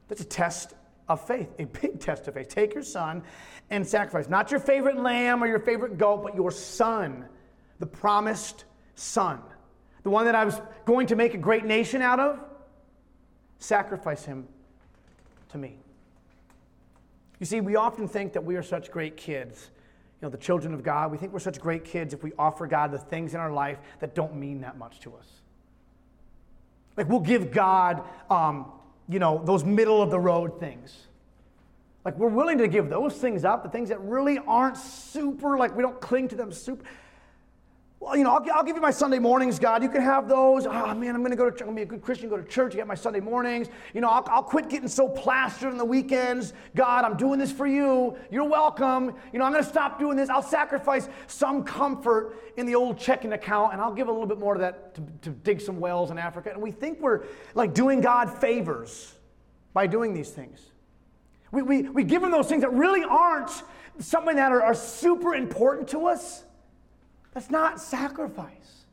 That's 0.07 0.21
a 0.21 0.25
test 0.25 0.75
of 1.09 1.27
faith, 1.27 1.49
a 1.59 1.65
big 1.65 1.99
test 1.99 2.29
of 2.29 2.35
faith. 2.35 2.47
Take 2.47 2.73
your 2.73 2.83
son 2.83 3.21
and 3.69 3.85
sacrifice. 3.85 4.29
Not 4.29 4.49
your 4.49 4.61
favorite 4.61 4.95
lamb 4.95 5.43
or 5.43 5.47
your 5.47 5.59
favorite 5.59 5.97
goat, 5.97 6.23
but 6.23 6.35
your 6.35 6.51
son, 6.51 7.25
the 7.79 7.85
promised 7.85 8.63
son 8.95 9.41
the 10.03 10.09
one 10.09 10.25
that 10.25 10.35
I 10.35 10.45
was 10.45 10.61
going 10.85 11.07
to 11.07 11.15
make 11.15 11.33
a 11.33 11.37
great 11.37 11.65
nation 11.65 12.01
out 12.01 12.19
of, 12.19 12.39
sacrifice 13.59 14.25
him 14.25 14.47
to 15.49 15.57
me. 15.57 15.77
You 17.39 17.45
see, 17.45 17.61
we 17.61 17.75
often 17.75 18.07
think 18.07 18.33
that 18.33 18.43
we 18.43 18.55
are 18.55 18.63
such 18.63 18.91
great 18.91 19.17
kids, 19.17 19.69
you 20.21 20.25
know, 20.25 20.29
the 20.29 20.37
children 20.37 20.73
of 20.73 20.83
God. 20.83 21.11
We 21.11 21.17
think 21.17 21.31
we're 21.31 21.39
such 21.39 21.59
great 21.59 21.85
kids 21.85 22.13
if 22.13 22.23
we 22.23 22.33
offer 22.37 22.67
God 22.67 22.91
the 22.91 22.97
things 22.97 23.33
in 23.33 23.39
our 23.39 23.51
life 23.51 23.79
that 23.99 24.15
don't 24.15 24.35
mean 24.35 24.61
that 24.61 24.77
much 24.77 24.99
to 25.01 25.15
us. 25.15 25.27
Like 26.97 27.07
we'll 27.07 27.21
give 27.21 27.51
God, 27.51 28.03
um, 28.29 28.71
you 29.07 29.19
know, 29.19 29.41
those 29.45 29.63
middle 29.63 30.01
of 30.01 30.11
the 30.11 30.19
road 30.19 30.59
things. 30.59 31.07
Like 32.03 32.17
we're 32.17 32.27
willing 32.27 32.57
to 32.57 32.67
give 32.67 32.89
those 32.89 33.15
things 33.15 33.45
up, 33.45 33.63
the 33.63 33.69
things 33.69 33.89
that 33.89 34.01
really 34.01 34.37
aren't 34.39 34.77
super, 34.77 35.57
like 35.57 35.75
we 35.75 35.81
don't 35.81 35.99
cling 36.01 36.27
to 36.29 36.35
them 36.35 36.51
super. 36.51 36.83
Well, 37.99 38.15
you 38.15 38.23
know, 38.23 38.31
I'll, 38.31 38.45
I'll, 38.53 38.63
give 38.63 38.77
you 38.77 38.81
my 38.81 38.91
Sunday 38.91 39.19
mornings, 39.19 39.59
God. 39.59 39.83
You 39.83 39.89
can 39.89 40.01
have 40.01 40.29
those. 40.29 40.65
Oh, 40.65 40.93
man, 40.93 41.15
I'm 41.15 41.21
going 41.21 41.31
to 41.31 41.37
go 41.37 41.49
to 41.49 41.51
church. 41.51 41.61
I'm 41.61 41.67
going 41.67 41.75
to 41.75 41.79
be 41.81 41.83
a 41.83 41.97
good 41.97 42.01
Christian, 42.01 42.29
go 42.29 42.37
to 42.37 42.47
church, 42.47 42.73
get 42.73 42.87
my 42.87 42.95
Sunday 42.95 43.19
mornings. 43.19 43.67
You 43.93 43.99
know, 43.99 44.07
I'll, 44.07 44.23
I'll 44.27 44.43
quit 44.43 44.69
getting 44.69 44.87
so 44.87 45.09
plastered 45.09 45.69
on 45.69 45.77
the 45.77 45.83
weekends. 45.83 46.53
God, 46.75 47.03
I'm 47.03 47.17
doing 47.17 47.39
this 47.39 47.51
for 47.51 47.67
you. 47.67 48.17
You're 48.31 48.45
welcome. 48.45 49.13
You 49.33 49.39
know, 49.39 49.45
I'm 49.45 49.51
going 49.51 49.65
to 49.65 49.69
stop 49.69 49.99
doing 49.99 50.15
this. 50.15 50.29
I'll 50.29 50.41
sacrifice 50.41 51.09
some 51.27 51.61
comfort 51.65 52.39
in 52.55 52.65
the 52.65 52.75
old 52.75 52.97
checking 52.97 53.33
account, 53.33 53.73
and 53.73 53.81
I'll 53.81 53.93
give 53.93 54.07
a 54.07 54.11
little 54.11 54.27
bit 54.27 54.39
more 54.39 54.53
to 54.53 54.61
that 54.61 54.95
to, 54.95 55.01
to 55.23 55.31
dig 55.31 55.59
some 55.59 55.81
wells 55.81 56.09
in 56.09 56.17
Africa. 56.17 56.51
And 56.53 56.61
we 56.61 56.71
think 56.71 57.01
we're 57.01 57.25
like 57.53 57.73
doing 57.73 57.99
God 57.99 58.29
favors 58.39 59.13
by 59.73 59.87
doing 59.87 60.13
these 60.13 60.29
things. 60.29 60.61
We, 61.51 61.63
we, 61.63 61.81
we 61.89 62.03
give 62.05 62.23
him 62.23 62.31
those 62.31 62.47
things 62.47 62.61
that 62.61 62.71
really 62.71 63.03
aren't 63.03 63.51
something 63.99 64.37
that 64.37 64.53
are, 64.53 64.63
are 64.63 64.73
super 64.73 65.35
important 65.35 65.89
to 65.89 66.05
us. 66.05 66.45
That's 67.39 67.49
not 67.49 67.79
sacrifice. 67.79 68.83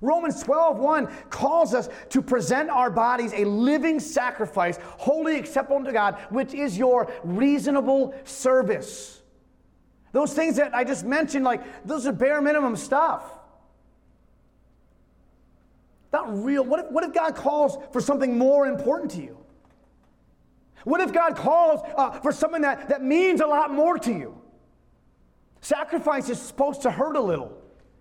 Romans 0.00 0.42
12, 0.42 0.78
1 0.78 1.06
calls 1.28 1.74
us 1.74 1.90
to 2.08 2.22
present 2.22 2.70
our 2.70 2.90
bodies 2.90 3.34
a 3.34 3.44
living 3.44 4.00
sacrifice, 4.00 4.78
holy 4.96 5.36
acceptable 5.36 5.84
to 5.84 5.92
God, 5.92 6.18
which 6.30 6.54
is 6.54 6.78
your 6.78 7.12
reasonable 7.22 8.14
service. 8.24 9.20
Those 10.12 10.32
things 10.32 10.56
that 10.56 10.74
I 10.74 10.82
just 10.82 11.04
mentioned, 11.04 11.44
like, 11.44 11.86
those 11.86 12.06
are 12.06 12.12
bare 12.12 12.40
minimum 12.40 12.74
stuff. 12.74 13.22
Not 16.10 16.42
real. 16.42 16.64
What 16.64 16.86
if, 16.86 16.90
what 16.90 17.04
if 17.04 17.12
God 17.12 17.36
calls 17.36 17.76
for 17.92 18.00
something 18.00 18.38
more 18.38 18.66
important 18.66 19.10
to 19.10 19.20
you? 19.20 19.36
What 20.84 21.02
if 21.02 21.12
God 21.12 21.36
calls 21.36 21.82
uh, 21.98 22.12
for 22.20 22.32
something 22.32 22.62
that, 22.62 22.88
that 22.88 23.02
means 23.02 23.42
a 23.42 23.46
lot 23.46 23.70
more 23.74 23.98
to 23.98 24.10
you? 24.10 24.40
Sacrifice 25.60 26.30
is 26.30 26.40
supposed 26.40 26.80
to 26.80 26.90
hurt 26.90 27.14
a 27.14 27.20
little. 27.20 27.59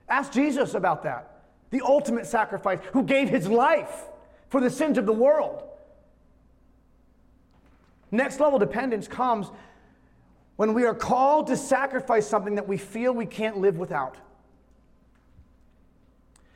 Ask 0.10 0.32
Jesus 0.32 0.74
about 0.74 1.04
that. 1.04 1.44
The 1.70 1.82
ultimate 1.82 2.26
sacrifice, 2.26 2.80
who 2.94 3.04
gave 3.04 3.30
his 3.30 3.48
life 3.48 4.06
for 4.50 4.60
the 4.60 4.70
sins 4.70 4.98
of 4.98 5.06
the 5.06 5.14
world. 5.14 5.64
Next 8.12 8.40
level 8.40 8.58
dependence 8.58 9.08
comes 9.08 9.48
when 10.56 10.74
we 10.74 10.86
are 10.86 10.96
called 10.96 11.48
to 11.48 11.56
sacrifice 11.56 12.28
something 12.28 12.56
that 12.56 12.68
we 12.68 12.78
feel 12.78 13.14
we 13.14 13.28
can't 13.28 13.60
live 13.60 13.78
without. 13.78 14.18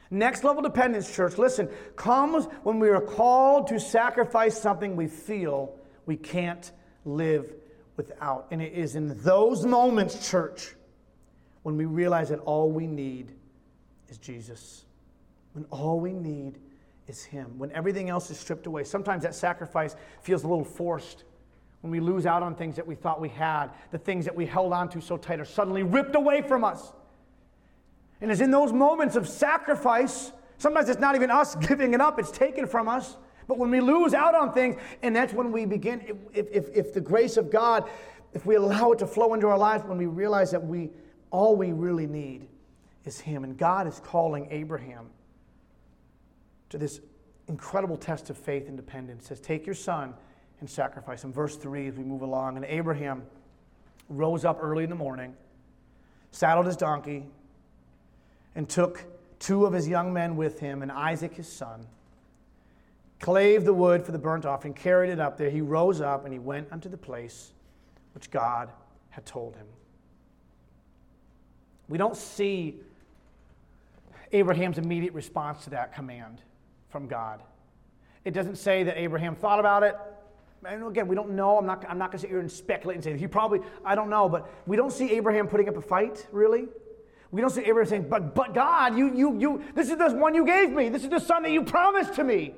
Next 0.09 0.43
level 0.43 0.61
dependence, 0.61 1.13
church, 1.15 1.37
listen, 1.37 1.69
comes 1.95 2.45
when 2.63 2.79
we 2.79 2.89
are 2.89 3.01
called 3.01 3.67
to 3.67 3.79
sacrifice 3.79 4.59
something 4.59 4.95
we 4.95 5.07
feel 5.07 5.75
we 6.05 6.17
can't 6.17 6.71
live 7.05 7.53
without. 7.97 8.47
And 8.51 8.61
it 8.61 8.73
is 8.73 8.95
in 8.95 9.21
those 9.23 9.65
moments, 9.65 10.29
church, 10.29 10.75
when 11.63 11.77
we 11.77 11.85
realize 11.85 12.29
that 12.29 12.39
all 12.39 12.69
we 12.69 12.87
need 12.87 13.31
is 14.13 14.19
Jesus. 14.19 14.85
When 15.53 15.65
all 15.71 15.99
we 15.99 16.13
need 16.13 16.59
is 17.07 17.23
Him. 17.23 17.57
When 17.57 17.71
everything 17.71 18.09
else 18.09 18.29
is 18.29 18.37
stripped 18.37 18.67
away. 18.67 18.83
Sometimes 18.83 19.23
that 19.23 19.33
sacrifice 19.33 19.95
feels 20.21 20.43
a 20.43 20.47
little 20.47 20.63
forced. 20.63 21.23
When 21.81 21.91
we 21.91 21.99
lose 21.99 22.25
out 22.25 22.43
on 22.43 22.55
things 22.55 22.75
that 22.75 22.85
we 22.85 22.95
thought 22.95 23.19
we 23.19 23.29
had, 23.29 23.69
the 23.91 23.97
things 23.97 24.25
that 24.25 24.35
we 24.35 24.45
held 24.45 24.71
on 24.71 24.87
to 24.89 25.01
so 25.01 25.17
tight 25.17 25.39
are 25.39 25.45
suddenly 25.45 25.83
ripped 25.83 26.15
away 26.15 26.43
from 26.43 26.63
us. 26.63 26.93
And 28.21 28.31
it's 28.31 28.39
in 28.39 28.51
those 28.51 28.71
moments 28.71 29.15
of 29.15 29.27
sacrifice, 29.27 30.31
sometimes 30.57 30.89
it's 30.89 31.01
not 31.01 31.15
even 31.15 31.31
us 31.31 31.55
giving 31.67 31.93
it 31.93 31.99
up, 31.99 32.19
it's 32.19 32.31
taken 32.31 32.67
from 32.67 32.87
us. 32.87 33.17
But 33.47 33.57
when 33.57 33.71
we 33.71 33.81
lose 33.81 34.13
out 34.13 34.35
on 34.35 34.53
things, 34.53 34.75
and 35.01 35.15
that's 35.15 35.33
when 35.33 35.51
we 35.51 35.65
begin, 35.65 36.17
if, 36.33 36.47
if, 36.51 36.69
if 36.73 36.93
the 36.93 37.01
grace 37.01 37.35
of 37.35 37.51
God, 37.51 37.89
if 38.33 38.45
we 38.45 38.55
allow 38.55 38.91
it 38.91 38.99
to 38.99 39.07
flow 39.07 39.33
into 39.33 39.47
our 39.47 39.57
lives, 39.57 39.83
when 39.85 39.97
we 39.97 40.05
realize 40.05 40.51
that 40.51 40.63
we 40.63 40.91
all 41.31 41.55
we 41.55 41.71
really 41.71 42.05
need 42.05 42.47
is 43.05 43.19
Him. 43.19 43.43
And 43.43 43.57
God 43.57 43.87
is 43.87 43.99
calling 44.03 44.47
Abraham 44.51 45.09
to 46.69 46.77
this 46.77 47.01
incredible 47.47 47.97
test 47.97 48.29
of 48.29 48.37
faith 48.37 48.67
and 48.67 48.77
dependence. 48.77 49.25
It 49.25 49.27
says, 49.27 49.39
Take 49.39 49.65
your 49.65 49.75
son 49.75 50.13
and 50.59 50.69
sacrifice 50.69 51.23
him. 51.23 51.33
Verse 51.33 51.57
3 51.57 51.87
as 51.87 51.97
we 51.97 52.03
move 52.03 52.21
along. 52.21 52.55
And 52.55 52.65
Abraham 52.65 53.23
rose 54.09 54.45
up 54.45 54.59
early 54.61 54.83
in 54.83 54.89
the 54.89 54.95
morning, 54.95 55.35
saddled 56.31 56.65
his 56.65 56.77
donkey, 56.77 57.25
and 58.55 58.67
took 58.69 59.03
two 59.39 59.65
of 59.65 59.73
his 59.73 59.87
young 59.87 60.13
men 60.13 60.35
with 60.35 60.59
him 60.59 60.81
and 60.81 60.91
Isaac 60.91 61.33
his 61.33 61.51
son, 61.51 61.85
clave 63.19 63.65
the 63.65 63.73
wood 63.73 64.05
for 64.05 64.13
the 64.13 64.17
burnt 64.17 64.45
offering, 64.45 64.73
carried 64.73 65.09
it 65.09 65.19
up 65.19 65.37
there. 65.37 65.49
He 65.49 65.61
rose 65.61 66.01
up 66.01 66.23
and 66.23 66.31
he 66.31 66.39
went 66.39 66.69
unto 66.71 66.87
the 66.87 66.97
place 66.97 67.51
which 68.13 68.31
God 68.31 68.69
had 69.09 69.25
told 69.25 69.55
him. 69.55 69.67
We 71.89 71.97
don't 71.97 72.15
see 72.15 72.79
Abraham's 74.33 74.77
immediate 74.77 75.13
response 75.13 75.63
to 75.63 75.69
that 75.69 75.93
command 75.93 76.41
from 76.89 77.07
God. 77.07 77.41
It 78.25 78.33
doesn't 78.33 78.57
say 78.57 78.83
that 78.83 78.97
Abraham 78.97 79.35
thought 79.35 79.59
about 79.59 79.83
it. 79.83 79.95
And 80.65 80.85
again, 80.85 81.07
we 81.07 81.15
don't 81.15 81.31
know. 81.31 81.57
I'm 81.57 81.65
not, 81.65 81.85
I'm 81.89 81.97
not 81.97 82.11
going 82.11 82.19
to 82.19 82.21
sit 82.21 82.29
here 82.29 82.39
and 82.39 82.51
speculate 82.51 82.95
and 82.95 83.03
say 83.03 83.17
he 83.17 83.27
probably, 83.27 83.59
I 83.83 83.95
don't 83.95 84.09
know, 84.09 84.29
but 84.29 84.49
we 84.65 84.77
don't 84.77 84.91
see 84.91 85.11
Abraham 85.11 85.47
putting 85.47 85.67
up 85.67 85.77
a 85.77 85.81
fight, 85.81 86.27
really. 86.31 86.67
We 87.31 87.41
don't 87.41 87.49
see 87.49 87.61
Abraham 87.61 87.89
saying, 87.89 88.09
but, 88.09 88.33
but 88.33 88.53
God, 88.53 88.97
you, 88.97 89.13
you, 89.13 89.39
you, 89.39 89.63
this 89.75 89.89
is 89.89 89.97
the 89.97 90.09
one 90.13 90.33
you 90.33 90.45
gave 90.45 90.71
me. 90.71 90.89
This 90.89 91.03
is 91.03 91.09
the 91.09 91.19
son 91.19 91.43
that 91.43 91.51
you 91.51 91.63
promised 91.63 92.13
to 92.15 92.23
me. 92.23 92.53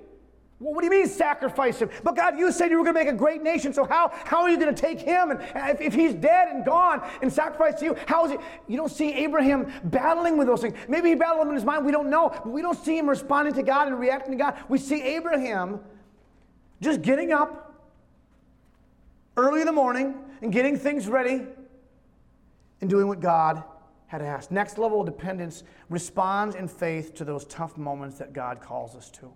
Well, 0.59 0.73
what 0.73 0.81
do 0.81 0.85
you 0.85 0.91
mean 0.91 1.07
sacrifice 1.07 1.79
him? 1.79 1.89
But 2.01 2.15
God, 2.15 2.39
you 2.39 2.49
said 2.51 2.71
you 2.71 2.77
were 2.77 2.83
going 2.83 2.95
to 2.95 3.01
make 3.01 3.13
a 3.13 3.17
great 3.17 3.43
nation, 3.43 3.73
so 3.73 3.83
how, 3.83 4.11
how 4.23 4.41
are 4.41 4.49
you 4.49 4.57
going 4.57 4.73
to 4.73 4.81
take 4.81 5.01
him? 5.01 5.31
And 5.31 5.41
if, 5.69 5.81
if 5.81 5.93
he's 5.93 6.13
dead 6.13 6.47
and 6.47 6.65
gone 6.65 7.05
and 7.21 7.31
sacrificed 7.31 7.79
to 7.79 7.85
you, 7.85 7.97
how 8.07 8.25
is 8.25 8.31
it? 8.31 8.39
You 8.67 8.77
don't 8.77 8.91
see 8.91 9.11
Abraham 9.13 9.71
battling 9.83 10.37
with 10.37 10.47
those 10.47 10.61
things. 10.61 10.77
Maybe 10.87 11.09
he 11.09 11.15
battled 11.15 11.41
them 11.41 11.49
in 11.49 11.55
his 11.55 11.65
mind, 11.65 11.85
we 11.85 11.91
don't 11.91 12.09
know. 12.09 12.29
But 12.29 12.51
we 12.51 12.61
don't 12.61 12.77
see 12.85 12.97
him 12.97 13.09
responding 13.09 13.53
to 13.55 13.63
God 13.63 13.87
and 13.89 13.99
reacting 13.99 14.31
to 14.31 14.37
God. 14.37 14.57
We 14.69 14.77
see 14.77 15.01
Abraham 15.01 15.81
just 16.79 17.01
getting 17.01 17.33
up 17.33 17.73
early 19.35 19.59
in 19.59 19.65
the 19.65 19.73
morning 19.73 20.15
and 20.41 20.53
getting 20.53 20.77
things 20.77 21.09
ready 21.09 21.41
and 22.79 22.89
doing 22.89 23.07
what 23.07 23.19
God 23.19 23.61
had 24.07 24.21
asked. 24.21 24.51
Next 24.51 24.77
level 24.77 25.01
of 25.01 25.05
dependence 25.05 25.63
responds 25.89 26.55
in 26.55 26.69
faith 26.69 27.13
to 27.15 27.25
those 27.25 27.43
tough 27.45 27.77
moments 27.77 28.19
that 28.19 28.31
God 28.31 28.61
calls 28.61 28.95
us 28.95 29.09
to. 29.11 29.33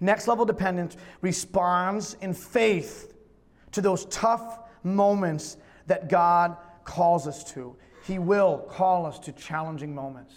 Next 0.00 0.28
level 0.28 0.44
dependence 0.44 0.96
responds 1.20 2.16
in 2.20 2.32
faith 2.34 3.14
to 3.72 3.80
those 3.80 4.04
tough 4.06 4.60
moments 4.84 5.56
that 5.86 6.08
God 6.08 6.56
calls 6.84 7.26
us 7.26 7.44
to. 7.52 7.76
He 8.04 8.18
will 8.18 8.58
call 8.70 9.06
us 9.06 9.18
to 9.20 9.32
challenging 9.32 9.94
moments. 9.94 10.34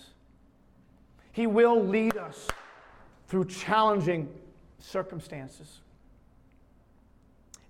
He 1.32 1.48
will 1.48 1.82
lead 1.82 2.18
us 2.18 2.48
through 3.27 3.46
challenging 3.46 4.30
circumstances. 4.80 5.80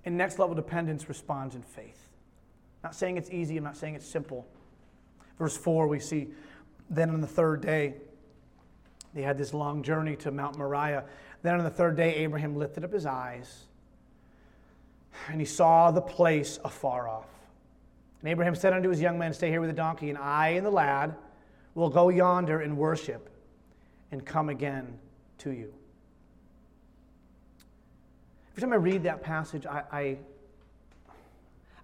And 0.06 0.18
next 0.18 0.40
level 0.40 0.56
dependence 0.56 1.08
responds 1.08 1.54
in 1.54 1.62
faith. 1.62 2.08
Not 2.84 2.96
saying 2.96 3.18
it's 3.18 3.30
easy, 3.30 3.58
I'm 3.58 3.64
not 3.64 3.78
saying 3.78 3.96
it's 3.96 4.08
simple. 4.08 4.48
Verse 5.38 5.56
4, 5.56 5.88
we 5.88 6.00
see 6.00 6.30
then 6.90 7.10
on 7.10 7.22
the 7.22 7.28
third 7.28 7.62
day, 7.62 7.94
they 9.14 9.22
had 9.22 9.38
this 9.38 9.54
long 9.54 9.84
journey 9.84 10.16
to 10.18 10.32
Mount 10.32 10.58
Moriah. 10.58 11.04
Then 11.44 11.56
on 11.56 11.64
the 11.64 11.70
third 11.70 11.98
day, 11.98 12.16
Abraham 12.16 12.56
lifted 12.56 12.84
up 12.84 12.92
his 12.92 13.06
eyes 13.06 13.66
and 15.30 15.40
he 15.40 15.46
saw 15.46 15.92
the 15.92 16.02
place 16.02 16.60
afar 16.64 17.08
off. 17.08 17.28
And 18.22 18.30
Abraham 18.30 18.56
said 18.56 18.74
unto 18.74 18.90
his 18.90 19.02
young 19.02 19.18
men, 19.18 19.34
Stay 19.34 19.50
here 19.50 19.60
with 19.60 19.70
the 19.70 19.76
donkey, 19.76 20.10
and 20.10 20.18
I 20.18 20.50
and 20.50 20.66
the 20.66 20.72
lad 20.72 21.16
will 21.74 21.90
go 21.90 22.10
yonder 22.10 22.62
and 22.62 22.78
worship 22.78 23.30
and 24.12 24.26
come 24.26 24.50
again 24.50 25.00
to 25.40 25.52
you. 25.52 25.74
Every 28.52 28.62
time 28.62 28.74
I 28.74 28.78
read 28.78 29.04
that 29.04 29.24
passage, 29.24 29.66
I, 29.66 29.84
I, 29.92 30.18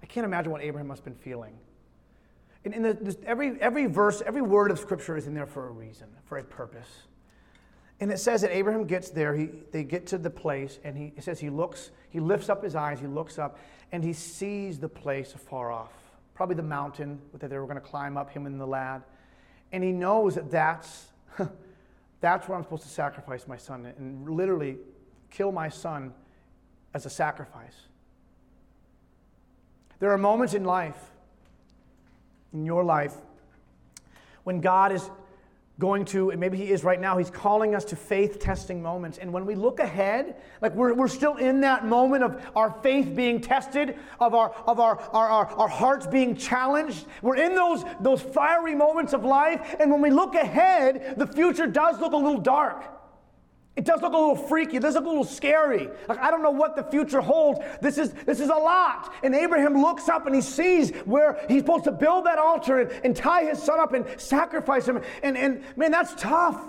I 0.02 0.06
can't 0.08 0.26
imagine 0.26 0.52
what 0.52 0.62
Abraham 0.62 0.88
must 0.88 1.04
have 1.04 1.06
been 1.06 1.24
feeling. 1.24 1.54
And 2.66 2.74
in 2.74 2.84
the, 2.84 3.18
every, 3.26 3.60
every 3.62 3.86
verse, 3.86 4.22
every 4.26 4.42
word 4.42 4.72
of 4.72 4.78
Scripture 4.78 5.16
is 5.16 5.26
in 5.26 5.34
there 5.34 5.46
for 5.46 5.68
a 5.68 5.72
reason, 5.72 6.08
for 6.26 6.38
a 6.38 6.44
purpose. 6.44 7.04
And 8.00 8.12
it 8.12 8.20
says 8.20 8.42
that 8.42 8.56
Abraham 8.56 8.86
gets 8.86 9.10
there, 9.10 9.36
he, 9.36 9.50
they 9.72 9.84
get 9.84 10.06
to 10.08 10.18
the 10.18 10.30
place, 10.30 10.80
and 10.84 10.96
he, 10.96 11.14
says 11.20 11.40
he 11.40 11.50
looks, 11.50 11.90
he 12.10 12.20
lifts 12.20 12.48
up 12.48 12.64
his 12.64 12.76
eyes, 12.76 13.00
he 13.00 13.08
looks 13.08 13.40
up, 13.40 13.58
and 13.92 14.04
he 14.04 14.14
sees 14.14 14.80
the 14.80 14.90
place 14.90 15.34
afar 15.34 15.72
off, 15.72 15.94
probably 16.36 16.56
the 16.56 16.62
mountain 16.64 17.20
that 17.34 17.50
they 17.50 17.58
were 17.58 17.66
going 17.66 17.76
to 17.76 17.82
climb 17.82 18.16
up, 18.16 18.30
him 18.30 18.46
and 18.46 18.62
the 18.62 18.68
lad. 18.68 19.02
And 19.72 19.84
he 19.84 19.92
knows 19.92 20.36
that 20.36 20.52
that's, 20.52 21.08
that's 22.22 22.48
where 22.48 22.56
I'm 22.56 22.64
supposed 22.64 22.84
to 22.84 22.90
sacrifice 22.90 23.48
my 23.48 23.58
son, 23.58 23.92
and 23.98 24.30
literally 24.30 24.78
kill 25.32 25.52
my 25.52 25.70
son 25.70 26.14
as 26.94 27.08
a 27.08 27.10
sacrifice. 27.10 27.76
There 30.00 30.12
are 30.12 30.18
moments 30.20 30.54
in 30.54 30.64
life, 30.64 31.00
in 32.54 32.64
your 32.64 32.84
life, 32.84 33.16
when 34.44 34.62
God 34.62 34.92
is 34.92 35.10
going 35.80 36.06
to, 36.06 36.32
and 36.32 36.40
maybe 36.40 36.58
He 36.58 36.72
is 36.72 36.84
right 36.84 37.00
now, 37.00 37.18
He's 37.18 37.30
calling 37.30 37.76
us 37.76 37.86
to 37.86 37.96
faith 37.96 38.40
testing 38.40 38.82
moments. 38.82 39.18
And 39.18 39.32
when 39.32 39.46
we 39.46 39.56
look 39.56 39.80
ahead, 39.80 40.36
like 40.62 40.74
we're, 40.74 40.94
we're 40.94 41.08
still 41.08 41.36
in 41.36 41.62
that 41.62 41.86
moment 41.86 42.24
of 42.24 42.44
our 42.56 42.72
faith 42.82 43.16
being 43.16 43.40
tested, 43.42 43.96
of, 44.20 44.34
our, 44.34 44.52
of 44.66 44.80
our, 44.80 45.00
our, 45.14 45.30
our, 45.30 45.48
our 45.48 45.68
hearts 45.68 46.08
being 46.08 46.36
challenged. 46.36 47.06
We're 47.22 47.38
in 47.38 47.56
those, 47.56 47.84
those 48.00 48.22
fiery 48.22 48.76
moments 48.76 49.14
of 49.14 49.24
life. 49.24 49.76
And 49.80 49.92
when 49.92 50.02
we 50.02 50.10
look 50.10 50.36
ahead, 50.36 51.16
the 51.18 51.28
future 51.28 51.68
does 51.68 52.00
look 52.00 52.14
a 52.14 52.18
little 52.18 52.42
dark. 52.42 52.97
It 53.78 53.86
does 53.86 54.02
look 54.02 54.14
a 54.14 54.18
little 54.18 54.36
freaky. 54.36 54.78
It 54.78 54.82
does 54.82 54.96
look 54.96 55.06
a 55.06 55.08
little 55.08 55.24
scary. 55.24 55.88
Like 56.10 56.18
I 56.18 56.32
don't 56.32 56.42
know 56.42 56.50
what 56.50 56.76
the 56.76 56.84
future 56.84 57.22
holds. 57.22 57.60
This 57.80 58.00
is 58.00 58.12
this 58.26 58.40
is 58.40 58.50
a 58.50 58.56
lot. 58.56 59.14
And 59.24 59.36
Abraham 59.36 59.80
looks 59.80 60.10
up 60.10 60.26
and 60.26 60.34
he 60.34 60.42
sees 60.42 60.90
where 61.06 61.40
he's 61.48 61.62
supposed 61.62 61.84
to 61.84 61.92
build 61.92 62.26
that 62.26 62.40
altar 62.40 62.80
and, 62.80 62.92
and 63.06 63.16
tie 63.16 63.46
his 63.46 63.62
son 63.62 63.80
up 63.80 63.94
and 63.94 64.06
sacrifice 64.20 64.88
him. 64.88 65.00
And, 65.22 65.38
and 65.38 65.64
man, 65.76 65.92
that's 65.92 66.20
tough. 66.20 66.60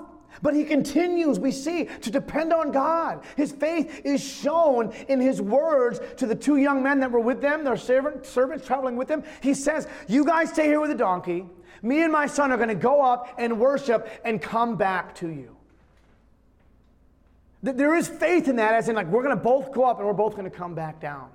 But 0.42 0.54
he 0.54 0.64
continues, 0.64 1.40
we 1.40 1.50
see, 1.50 1.86
to 2.02 2.10
depend 2.10 2.52
on 2.52 2.70
God. 2.70 3.24
His 3.36 3.50
faith 3.50 4.02
is 4.04 4.22
shown 4.22 4.92
in 5.08 5.18
his 5.18 5.40
words 5.40 6.00
to 6.18 6.26
the 6.26 6.34
two 6.34 6.58
young 6.58 6.82
men 6.82 7.00
that 7.00 7.10
were 7.10 7.20
with 7.20 7.40
them, 7.40 7.64
their 7.64 7.78
servant, 7.78 8.26
servants 8.26 8.66
traveling 8.66 8.96
with 8.96 9.08
them. 9.08 9.24
He 9.40 9.54
says, 9.54 9.88
You 10.06 10.24
guys 10.24 10.50
stay 10.50 10.66
here 10.66 10.80
with 10.80 10.90
the 10.90 10.96
donkey. 10.96 11.46
Me 11.80 12.02
and 12.02 12.12
my 12.12 12.26
son 12.26 12.52
are 12.52 12.56
going 12.56 12.68
to 12.68 12.74
go 12.74 13.00
up 13.00 13.34
and 13.38 13.58
worship 13.58 14.08
and 14.24 14.42
come 14.42 14.76
back 14.76 15.14
to 15.16 15.28
you. 15.28 15.57
There 17.62 17.94
is 17.94 18.08
faith 18.08 18.48
in 18.48 18.56
that, 18.56 18.74
as 18.74 18.88
in, 18.88 18.94
like, 18.94 19.08
we're 19.08 19.22
going 19.22 19.36
to 19.36 19.42
both 19.42 19.72
go 19.72 19.84
up 19.84 19.98
and 19.98 20.06
we're 20.06 20.12
both 20.12 20.36
going 20.36 20.48
to 20.48 20.56
come 20.56 20.74
back 20.74 21.00
down. 21.00 21.28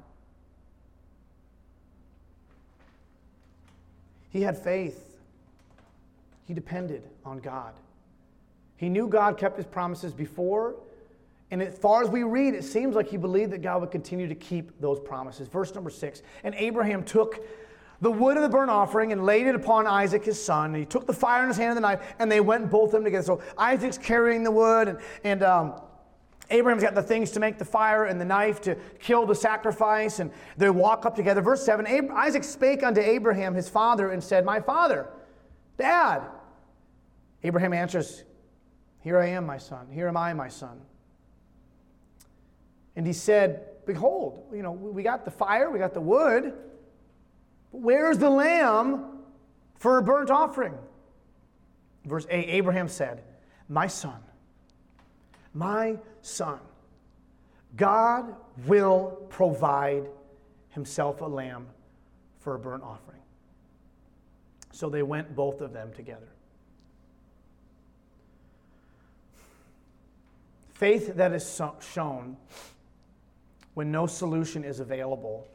He 4.30 4.42
had 4.42 4.58
faith, 4.58 5.18
he 6.48 6.54
depended 6.54 7.04
on 7.26 7.40
God. 7.40 7.74
He 8.78 8.90
knew 8.90 9.08
God 9.08 9.38
kept 9.38 9.58
his 9.58 9.66
promises 9.66 10.14
before, 10.14 10.76
and 11.52 11.62
as 11.62 11.78
far 11.78 12.02
as 12.02 12.10
we 12.10 12.24
read, 12.24 12.56
it 12.56 12.64
seems 12.64 12.96
like 12.96 13.10
he 13.10 13.18
believed 13.18 13.52
that 13.52 13.62
God 13.62 13.82
would 13.82 13.92
continue 13.92 14.28
to 14.28 14.34
keep 14.34 14.80
those 14.82 15.00
promises. 15.00 15.48
Verse 15.48 15.76
number 15.76 15.92
six 15.92 16.24
And 16.44 16.56
Abraham 16.56 17.04
took 17.04 17.46
the 18.02 18.12
wood 18.12 18.38
of 18.38 18.44
the 18.44 18.50
burnt 18.50 18.72
offering 18.72 19.12
and 19.12 19.24
laid 19.24 19.46
it 19.46 19.54
upon 19.54 19.86
Isaac 19.86 20.26
his 20.26 20.44
son. 20.44 20.72
And 20.72 20.78
he 20.78 20.86
took 20.86 21.06
the 21.06 21.14
fire 21.14 21.44
in 21.44 21.50
his 21.50 21.58
hand 21.58 21.70
and 21.70 21.78
the 21.78 21.82
knife, 21.82 22.16
and 22.18 22.32
they 22.32 22.42
went 22.42 22.72
both 22.72 22.88
of 22.88 22.92
them 22.92 23.04
together. 23.04 23.24
So 23.24 23.42
Isaac's 23.56 24.00
carrying 24.00 24.44
the 24.44 24.52
wood, 24.52 24.88
and, 24.88 25.00
and 25.24 25.44
um, 25.44 25.74
Abraham's 26.54 26.84
got 26.84 26.94
the 26.94 27.02
things 27.02 27.32
to 27.32 27.40
make 27.40 27.58
the 27.58 27.66
fire 27.66 28.06
and 28.06 28.22
the 28.22 28.26
knife 28.26 28.62
to 28.62 28.76
kill 29.00 29.26
the 29.26 29.34
sacrifice, 29.34 30.20
and 30.20 30.32
they 30.56 30.70
walk 30.70 31.04
up 31.04 31.16
together. 31.16 31.42
Verse 31.42 31.66
7 31.66 31.88
Isaac 32.12 32.44
spake 32.44 32.84
unto 32.84 33.02
Abraham 33.02 33.56
his 33.56 33.68
father 33.68 34.12
and 34.12 34.24
said, 34.24 34.46
My 34.46 34.60
father, 34.60 35.10
Dad. 35.78 36.22
Abraham 37.44 37.74
answers, 37.74 38.24
Here 39.00 39.20
I 39.20 39.30
am, 39.30 39.46
my 39.48 39.58
son. 39.58 39.88
Here 39.92 40.08
am 40.08 40.16
I, 40.16 40.34
my 40.34 40.48
son. 40.48 40.80
And 42.96 43.08
he 43.08 43.14
said, 43.14 43.66
Behold, 43.88 44.46
you 44.54 44.62
know, 44.62 44.72
we 44.72 45.02
got 45.02 45.26
the 45.26 45.32
fire, 45.32 45.72
we 45.72 45.80
got 45.80 45.96
the 45.96 46.02
wood, 46.02 46.54
but 47.72 47.82
where's 47.82 48.20
the 48.20 48.30
lamb 48.30 49.24
for 49.80 49.98
a 49.98 50.04
burnt 50.04 50.30
offering? 50.30 50.76
Verse 52.06 52.28
8 52.30 52.46
Abraham 52.48 52.88
said, 52.88 53.24
My 53.68 53.88
son 53.88 54.22
my 55.54 55.98
son, 56.22 56.60
God 57.76 58.36
will 58.66 59.26
provide 59.30 60.08
himself 60.70 61.22
a 61.22 61.26
lamb 61.26 61.68
for 62.40 62.56
a 62.56 62.60
burnt 62.60 62.84
offering. 62.84 63.22
So 64.72 64.90
they 64.90 65.04
went 65.04 65.36
both 65.36 65.62
of 65.62 65.74
them 65.74 65.92
together. 65.94 66.30
Faith 70.74 71.16
that 71.16 71.32
is 71.32 71.62
shown 71.80 72.36
when 73.76 73.92
no 73.92 74.06
solution 74.06 74.64
is 74.64 74.80
available 74.80 75.48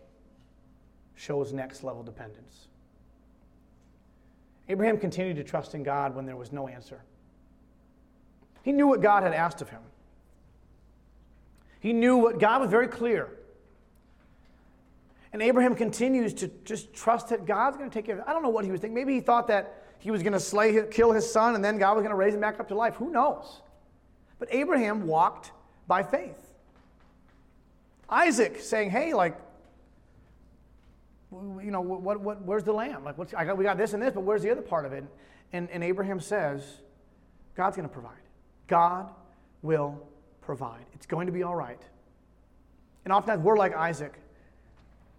shows 1.16 1.52
next 1.52 1.82
level 1.82 2.02
dependence. 2.02 2.68
Abraham 4.68 4.98
continued 4.98 5.37
to 5.37 5.44
trust 5.44 5.74
in 5.74 5.82
God 5.82 6.14
when 6.14 6.26
there 6.26 6.37
was 6.37 6.52
no 6.52 6.68
answer. 6.68 7.02
He 8.68 8.72
knew 8.72 8.87
what 8.87 9.00
God 9.00 9.22
had 9.22 9.33
asked 9.33 9.62
of 9.62 9.70
him. 9.70 9.81
He 11.81 11.94
knew 11.94 12.18
what 12.18 12.38
God 12.38 12.61
was 12.61 12.68
very 12.68 12.87
clear. 12.87 13.31
And 15.33 15.40
Abraham 15.40 15.74
continues 15.74 16.35
to 16.35 16.48
just 16.66 16.92
trust 16.92 17.31
that 17.31 17.46
God's 17.46 17.78
going 17.78 17.88
to 17.88 17.94
take 17.94 18.04
care 18.04 18.18
of. 18.18 18.28
I 18.28 18.35
don't 18.35 18.42
know 18.42 18.50
what 18.50 18.66
he 18.66 18.70
was 18.70 18.83
thinking. 18.83 18.94
Maybe 18.94 19.14
he 19.14 19.20
thought 19.20 19.46
that 19.48 19.87
he 20.00 20.11
was 20.11 20.22
going 20.22 20.35
to 20.35 20.38
slay, 20.40 20.85
kill 20.90 21.12
his 21.12 21.33
son, 21.33 21.54
and 21.54 21.64
then 21.64 21.78
God 21.78 21.94
was 21.96 22.02
going 22.02 22.11
to 22.11 22.16
raise 22.16 22.35
him 22.35 22.42
back 22.42 22.61
up 22.61 22.68
to 22.68 22.74
life. 22.74 22.94
Who 22.96 23.11
knows? 23.11 23.62
But 24.38 24.48
Abraham 24.50 25.07
walked 25.07 25.50
by 25.87 26.02
faith. 26.02 26.50
Isaac 28.07 28.61
saying, 28.61 28.90
"Hey, 28.90 29.14
like, 29.14 29.40
you 31.33 31.70
know, 31.70 31.81
what, 31.81 32.20
what, 32.20 32.42
where's 32.42 32.64
the 32.64 32.74
lamb? 32.74 33.02
Like, 33.02 33.16
what's, 33.16 33.33
I 33.33 33.46
got, 33.46 33.57
we 33.57 33.64
got 33.64 33.78
this 33.78 33.94
and 33.94 34.02
this, 34.02 34.12
but 34.12 34.24
where's 34.24 34.42
the 34.42 34.50
other 34.50 34.61
part 34.61 34.85
of 34.85 34.92
it?" 34.92 35.04
And, 35.54 35.70
and 35.70 35.83
Abraham 35.83 36.20
says, 36.20 36.62
"God's 37.57 37.74
going 37.74 37.88
to 37.88 37.94
provide." 37.94 38.27
God 38.68 39.11
will 39.62 40.07
provide. 40.40 40.85
It's 40.94 41.07
going 41.07 41.26
to 41.26 41.33
be 41.33 41.42
all 41.42 41.57
right. 41.57 41.81
And 43.04 43.12
oftentimes 43.12 43.42
we're 43.42 43.57
like 43.57 43.74
Isaac, 43.74 44.14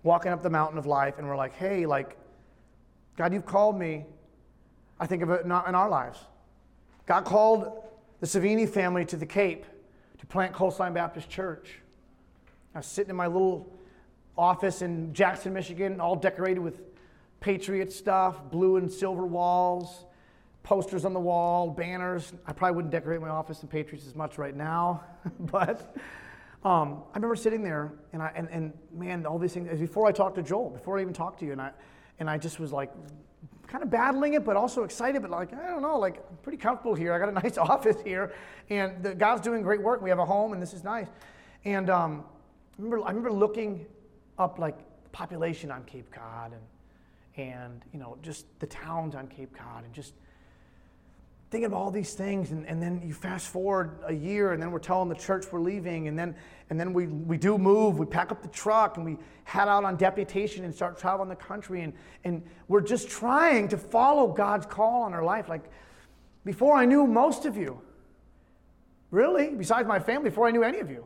walking 0.04 0.32
up 0.32 0.42
the 0.42 0.50
mountain 0.50 0.78
of 0.78 0.86
life, 0.86 1.16
and 1.18 1.28
we're 1.28 1.36
like, 1.36 1.56
hey, 1.56 1.86
like, 1.86 2.18
God, 3.18 3.34
you've 3.34 3.46
called 3.46 3.78
me. 3.78 4.06
I 5.00 5.08
think 5.08 5.24
of 5.24 5.30
it 5.30 5.44
in 5.44 5.52
our 5.52 5.90
lives. 5.90 6.20
God 7.06 7.26
called 7.26 7.84
the 8.20 8.28
Savini 8.28 8.70
family 8.70 9.04
to 9.06 9.18
the 9.18 9.26
Cape 9.26 9.66
to 10.20 10.26
plant 10.26 10.54
Coastline 10.54 10.94
Baptist 10.94 11.30
Church. 11.30 11.80
I 12.76 12.80
was 12.80 12.86
sitting 12.86 13.10
in 13.10 13.16
my 13.16 13.28
little 13.28 13.72
office 14.38 14.82
in 14.82 15.14
Jackson, 15.14 15.54
Michigan, 15.54 16.00
all 16.00 16.16
decorated 16.16 16.60
with 16.60 16.82
Patriot 17.40 17.92
stuff, 17.92 18.50
blue 18.52 18.78
and 18.78 18.92
silver 18.92 19.26
walls, 19.26 20.06
posters 20.64 21.06
on 21.06 21.14
the 21.14 21.20
wall, 21.20 21.70
banners. 21.70 22.34
I 22.46 22.54
probably 22.54 22.76
wouldn't 22.76 22.92
decorate 22.92 23.22
my 23.22 23.30
office 23.30 23.62
in 23.62 23.70
Patriots 23.70 24.06
as 24.06 24.16
much 24.16 24.38
right 24.38 24.56
now, 24.56 25.04
but 25.40 25.96
um, 26.64 27.04
I 27.14 27.16
remember 27.16 27.36
sitting 27.36 27.64
there 27.64 27.94
and, 28.14 28.22
I, 28.22 28.32
and, 28.36 28.50
and 28.50 28.74
man, 28.94 29.26
all 29.26 29.40
these 29.40 29.54
things, 29.54 29.80
before 29.80 30.08
I 30.08 30.12
talked 30.12 30.36
to 30.36 30.44
Joel, 30.44 30.70
before 30.70 30.98
I 30.98 31.02
even 31.02 31.14
talked 31.14 31.40
to 31.40 31.46
you, 31.46 31.54
and 31.54 31.62
I, 31.62 31.72
and 32.20 32.30
I 32.30 32.38
just 32.38 32.60
was 32.60 32.74
like 32.74 32.92
kind 33.68 33.84
of 33.84 33.90
battling 33.90 34.34
it, 34.34 34.44
but 34.44 34.58
also 34.58 34.84
excited, 34.84 35.22
but 35.22 35.32
like, 35.32 35.54
I 35.54 35.68
don't 35.70 35.82
know, 35.82 35.98
like, 35.98 36.18
I'm 36.30 36.38
pretty 36.38 36.58
comfortable 36.58 36.96
here. 36.96 37.14
I 37.14 37.20
got 37.20 37.30
a 37.30 37.32
nice 37.44 37.58
office 37.58 37.98
here, 38.04 38.34
and 38.70 39.02
the, 39.04 39.16
God's 39.16 39.42
doing 39.42 39.62
great 39.62 39.82
work. 39.82 40.02
We 40.02 40.10
have 40.10 40.20
a 40.20 40.26
home, 40.26 40.54
and 40.54 40.62
this 40.62 40.74
is 40.74 40.84
nice. 40.84 41.08
And 41.66 41.90
um, 41.90 42.26
I, 42.78 42.82
remember, 42.82 43.06
I 43.06 43.10
remember 43.10 43.32
looking 43.32 43.86
up 44.38 44.60
like 44.60 44.78
the 45.04 45.10
population 45.10 45.72
on 45.72 45.84
Cape 45.86 46.12
Cod 46.12 46.54
and, 46.54 47.48
and, 47.48 47.86
you 47.94 48.00
know, 48.00 48.18
just 48.22 48.46
the 48.60 48.68
towns 48.68 49.16
on 49.16 49.28
Cape 49.28 49.56
Cod 49.56 49.84
and 49.86 49.94
just 49.94 50.14
thinking 51.50 51.66
about 51.66 51.78
all 51.78 51.92
these 51.92 52.14
things, 52.14 52.52
and, 52.52 52.66
and 52.68 52.82
then 52.82 53.02
you 53.04 53.14
fast 53.14 53.48
forward 53.48 54.00
a 54.06 54.14
year, 54.14 54.54
and 54.54 54.62
then 54.62 54.72
we're 54.72 54.80
telling 54.80 55.10
the 55.10 55.16
church 55.16 55.46
we're 55.52 55.60
leaving, 55.60 56.08
and 56.08 56.18
then 56.18 56.36
and 56.70 56.80
then 56.80 56.94
we, 56.94 57.08
we 57.08 57.38
do 57.38 57.58
move, 57.58 57.98
we 57.98 58.06
pack 58.06 58.32
up 58.32 58.44
the 58.44 58.50
truck, 58.50 58.98
and 58.98 59.06
we 59.06 59.18
head 59.44 59.68
out 59.68 59.84
on 59.84 59.96
deputation 59.96 60.64
and 60.64 60.74
start 60.74 61.00
traveling 61.00 61.28
the 61.28 61.36
country, 61.36 61.82
and, 61.82 61.94
and 62.24 62.44
we're 62.68 62.82
just 62.82 63.10
trying 63.10 63.68
to 63.70 63.78
follow 63.78 64.28
God's 64.28 64.68
call 64.68 65.02
on 65.02 65.14
our 65.14 65.24
life. 65.24 65.50
Like 65.50 65.64
before 66.46 66.76
I 66.76 66.86
knew 66.86 67.08
most 67.08 67.46
of 67.46 67.58
you, 67.58 67.82
really, 69.10 69.50
besides 69.50 69.88
my 69.88 70.00
family, 70.00 70.30
before 70.30 70.48
I 70.48 70.52
knew 70.52 70.64
any 70.64 70.80
of 70.80 70.92
you. 70.92 71.06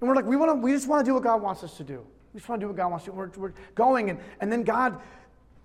And 0.00 0.08
we're 0.08 0.16
like, 0.16 0.26
we, 0.26 0.36
wanna, 0.36 0.56
we 0.56 0.72
just 0.72 0.88
want 0.88 1.04
to 1.04 1.08
do 1.08 1.14
what 1.14 1.22
God 1.22 1.40
wants 1.40 1.62
us 1.62 1.76
to 1.76 1.84
do. 1.84 2.04
We 2.32 2.40
just 2.40 2.48
want 2.48 2.60
to 2.60 2.64
do 2.64 2.68
what 2.68 2.76
God 2.76 2.88
wants 2.88 3.04
to 3.04 3.12
do. 3.12 3.16
We're, 3.16 3.30
we're 3.36 3.54
going, 3.76 4.10
and, 4.10 4.18
and 4.40 4.50
then 4.50 4.64
God 4.64 5.00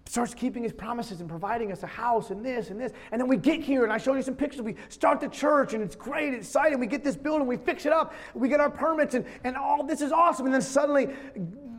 starts 0.10 0.34
keeping 0.34 0.64
his 0.64 0.74
promises 0.74 1.20
and 1.20 1.30
providing 1.30 1.72
us 1.72 1.84
a 1.84 1.88
house 1.88 2.32
and 2.32 2.44
this 2.44 2.72
and 2.72 2.82
this. 2.82 2.94
And 3.12 3.22
then 3.22 3.28
we 3.28 3.38
get 3.38 3.62
here, 3.62 3.84
and 3.84 3.94
I 3.94 4.00
showed 4.00 4.16
you 4.16 4.24
some 4.24 4.36
pictures. 4.36 4.64
We 4.64 4.74
start 4.90 5.20
the 5.20 5.28
church, 5.28 5.76
and 5.76 5.84
it's 5.84 5.96
great, 5.96 6.34
it's 6.34 6.48
exciting. 6.48 6.80
We 6.80 6.88
get 6.88 7.04
this 7.04 7.16
building, 7.16 7.46
we 7.46 7.58
fix 7.58 7.86
it 7.86 7.94
up, 7.94 8.16
we 8.34 8.50
get 8.50 8.60
our 8.60 8.72
permits, 8.72 9.14
and, 9.14 9.24
and 9.44 9.56
all 9.56 9.84
this 9.84 10.02
is 10.02 10.12
awesome. 10.12 10.48
And 10.48 10.56
then 10.56 10.64
suddenly, 10.64 11.10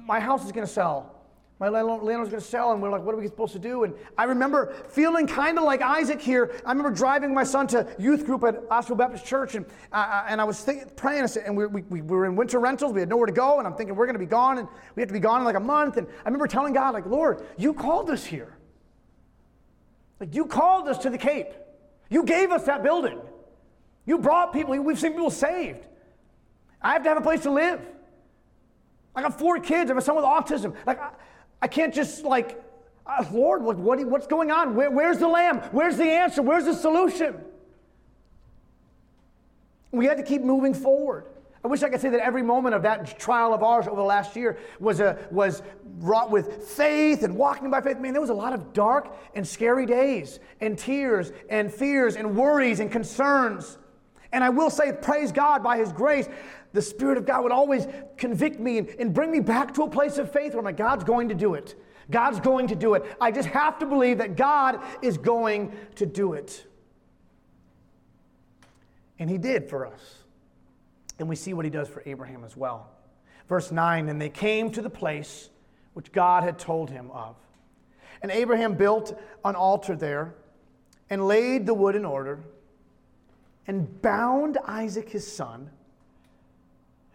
my 0.07 0.21
house 0.21 0.45
is 0.45 0.53
going 0.53 0.65
to 0.65 0.73
sell 0.73 1.20
my 1.61 1.69
landlord's 1.69 2.31
going 2.31 2.31
to 2.31 2.41
sell, 2.41 2.73
and 2.73 2.81
we're 2.81 2.91
like, 2.91 3.03
what 3.03 3.15
are 3.15 3.19
we 3.19 3.27
supposed 3.27 3.53
to 3.53 3.59
do? 3.59 3.85
And 3.85 3.93
I 4.17 4.25
remember 4.25 4.73
feeling 4.89 5.27
kind 5.27 5.59
of 5.59 5.65
like 5.65 5.83
Isaac 5.83 6.19
here. 6.19 6.53
I 6.65 6.71
remember 6.71 6.91
driving 6.91 7.35
my 7.35 7.45
son 7.45 7.67
to 7.69 7.87
youth 7.99 8.25
group 8.25 8.45
at 8.45 8.63
Oswald 8.71 8.97
Baptist 8.97 9.27
Church, 9.27 9.55
and, 9.55 9.67
uh, 9.93 10.25
and 10.27 10.41
I 10.41 10.45
was 10.45 10.67
praying, 10.97 11.29
and 11.45 11.55
we, 11.55 11.67
we, 11.67 11.83
we 11.83 12.01
were 12.01 12.25
in 12.25 12.35
winter 12.35 12.59
rentals. 12.59 12.95
We 12.95 13.01
had 13.01 13.11
nowhere 13.11 13.27
to 13.27 13.33
go, 13.33 13.59
and 13.59 13.69
I'm 13.69 13.75
thinking, 13.75 13.95
we're 13.95 14.07
going 14.07 14.15
to 14.15 14.19
be 14.19 14.25
gone, 14.25 14.57
and 14.57 14.69
we 14.97 15.03
have 15.03 15.09
to 15.09 15.13
be 15.13 15.21
gone 15.21 15.41
in 15.41 15.45
like 15.45 15.57
a 15.57 15.61
month. 15.61 15.99
And 15.99 16.07
I 16.07 16.25
remember 16.25 16.47
telling 16.47 16.73
God, 16.73 16.95
like, 16.95 17.05
Lord, 17.05 17.47
you 17.59 17.75
called 17.75 18.09
us 18.09 18.25
here. 18.25 18.57
Like, 20.19 20.35
you 20.35 20.47
called 20.47 20.89
us 20.89 20.97
to 20.99 21.11
the 21.11 21.19
Cape. 21.19 21.49
You 22.09 22.25
gave 22.25 22.53
us 22.53 22.65
that 22.65 22.83
building. 22.83 23.21
You 24.07 24.17
brought 24.17 24.55
people, 24.55 24.79
we've 24.79 24.99
seen 24.99 25.13
people 25.13 25.31
saved. 25.31 25.87
I 26.81 26.95
have 26.95 27.03
to 27.03 27.11
have 27.11 27.19
a 27.19 27.23
place 27.23 27.43
to 27.43 27.51
live. 27.51 27.83
I 29.15 29.23
got 29.23 29.39
four 29.39 29.59
kids. 29.59 29.91
I 29.91 29.95
have 29.95 29.99
a 29.99 30.01
son 30.01 30.17
with 30.17 30.25
autism. 30.25 30.75
Like, 30.87 31.01
I 31.63 31.69
can't 31.69 31.95
just 31.95 32.25
like, 32.25 32.63
uh, 33.07 33.25
Lord, 33.33 33.63
what, 33.63 33.77
what, 33.77 34.05
what's 34.07 34.27
going 34.27 34.51
on? 34.51 34.75
Where, 34.75 34.91
where's 34.91 35.19
the 35.19 35.29
lamb? 35.29 35.59
Where's 35.73 35.97
the 35.97 36.05
answer? 36.05 36.43
Where's 36.43 36.65
the 36.65 36.75
solution? 36.75 37.37
We 39.93 40.07
had 40.07 40.17
to 40.19 40.23
keep 40.23 40.43
moving 40.43 40.75
forward. 40.75 41.27
I 41.63 41.69
wish 41.69 41.83
I 41.83 41.91
could 41.91 42.01
say 42.01 42.09
that 42.09 42.21
every 42.21 42.43
moment 42.43 42.75
of 42.75 42.83
that 42.83 43.19
trial 43.19 43.53
of 43.53 43.63
ours 43.63 43.87
over 43.87 43.97
the 43.97 44.03
last 44.03 44.35
year 44.35 44.59
was, 44.79 45.01
a, 45.01 45.19
was 45.31 45.63
wrought 45.99 46.31
with 46.31 46.65
faith 46.65 47.23
and 47.23 47.37
walking 47.37 47.71
by 47.71 47.83
faith. 47.83 47.99
Man, 47.99 48.13
there 48.13 48.21
was 48.21 48.31
a 48.31 48.35
lot 48.35 48.55
of 48.55 48.73
dark 48.73 49.15
and 49.35 49.47
scary 49.47 49.85
days, 49.85 50.41
and 50.63 50.79
tears, 50.79 51.33
and 51.51 51.71
fears, 51.71 52.17
and 52.17 52.35
worries, 52.35 52.81
and 52.81 52.91
concerns. 52.91 53.77
And 54.33 54.43
I 54.43 54.49
will 54.49 54.71
say, 54.71 54.93
praise 54.93 55.33
God 55.33 55.63
by 55.63 55.77
His 55.77 55.93
grace, 55.93 56.29
the 56.73 56.83
Spirit 56.83 57.19
of 57.19 57.27
God 57.27 57.43
would 57.43 57.53
always 57.53 57.87
convict 58.17 58.61
me 58.61 58.79
and, 58.79 58.89
and 58.99 59.15
bring 59.15 59.31
me 59.31 59.41
back 59.41 59.75
to 59.75 59.83
a 59.83 59.91
place 59.91 60.19
of 60.19 60.33
faith 60.33 60.55
where 60.55 60.63
my 60.63 60.73
God's 60.73 61.05
going 61.05 61.29
to 61.29 61.35
do 61.35 61.55
it. 61.55 61.75
God's 62.11 62.41
going 62.41 62.69
to 62.69 62.75
do 62.75 62.95
it. 62.95 63.05
I 63.21 63.31
just 63.31 63.49
have 63.49 63.79
to 63.81 63.87
believe 63.87 64.19
that 64.19 64.37
God 64.37 64.81
is 65.03 65.17
going 65.19 65.73
to 65.97 66.07
do 66.07 66.33
it. 66.33 66.67
And 69.19 69.29
He 69.31 69.39
did 69.39 69.69
for 69.69 69.87
us. 69.87 70.17
And 71.19 71.29
we 71.29 71.37
see 71.37 71.55
what 71.55 71.65
He 71.65 71.71
does 71.71 71.89
for 71.89 72.03
Abraham 72.07 72.45
as 72.45 72.57
well. 72.57 72.91
Verse 73.49 73.71
9 73.71 74.09
And 74.09 74.21
they 74.21 74.31
came 74.31 74.71
to 74.73 74.83
the 74.83 74.91
place 74.91 75.51
which 75.95 76.13
God 76.13 76.45
had 76.45 76.59
told 76.59 76.91
him 76.91 77.11
of. 77.11 77.37
And 78.23 78.31
Abraham 78.31 78.75
built 78.75 79.19
an 79.45 79.55
altar 79.55 79.97
there 79.97 80.35
and 81.09 81.27
laid 81.27 81.67
the 81.67 81.75
wood 81.75 81.97
in 81.97 82.05
order 82.05 82.41
and 83.67 84.01
bound 84.03 84.59
Isaac 84.65 85.11
his 85.11 85.31
son 85.31 85.71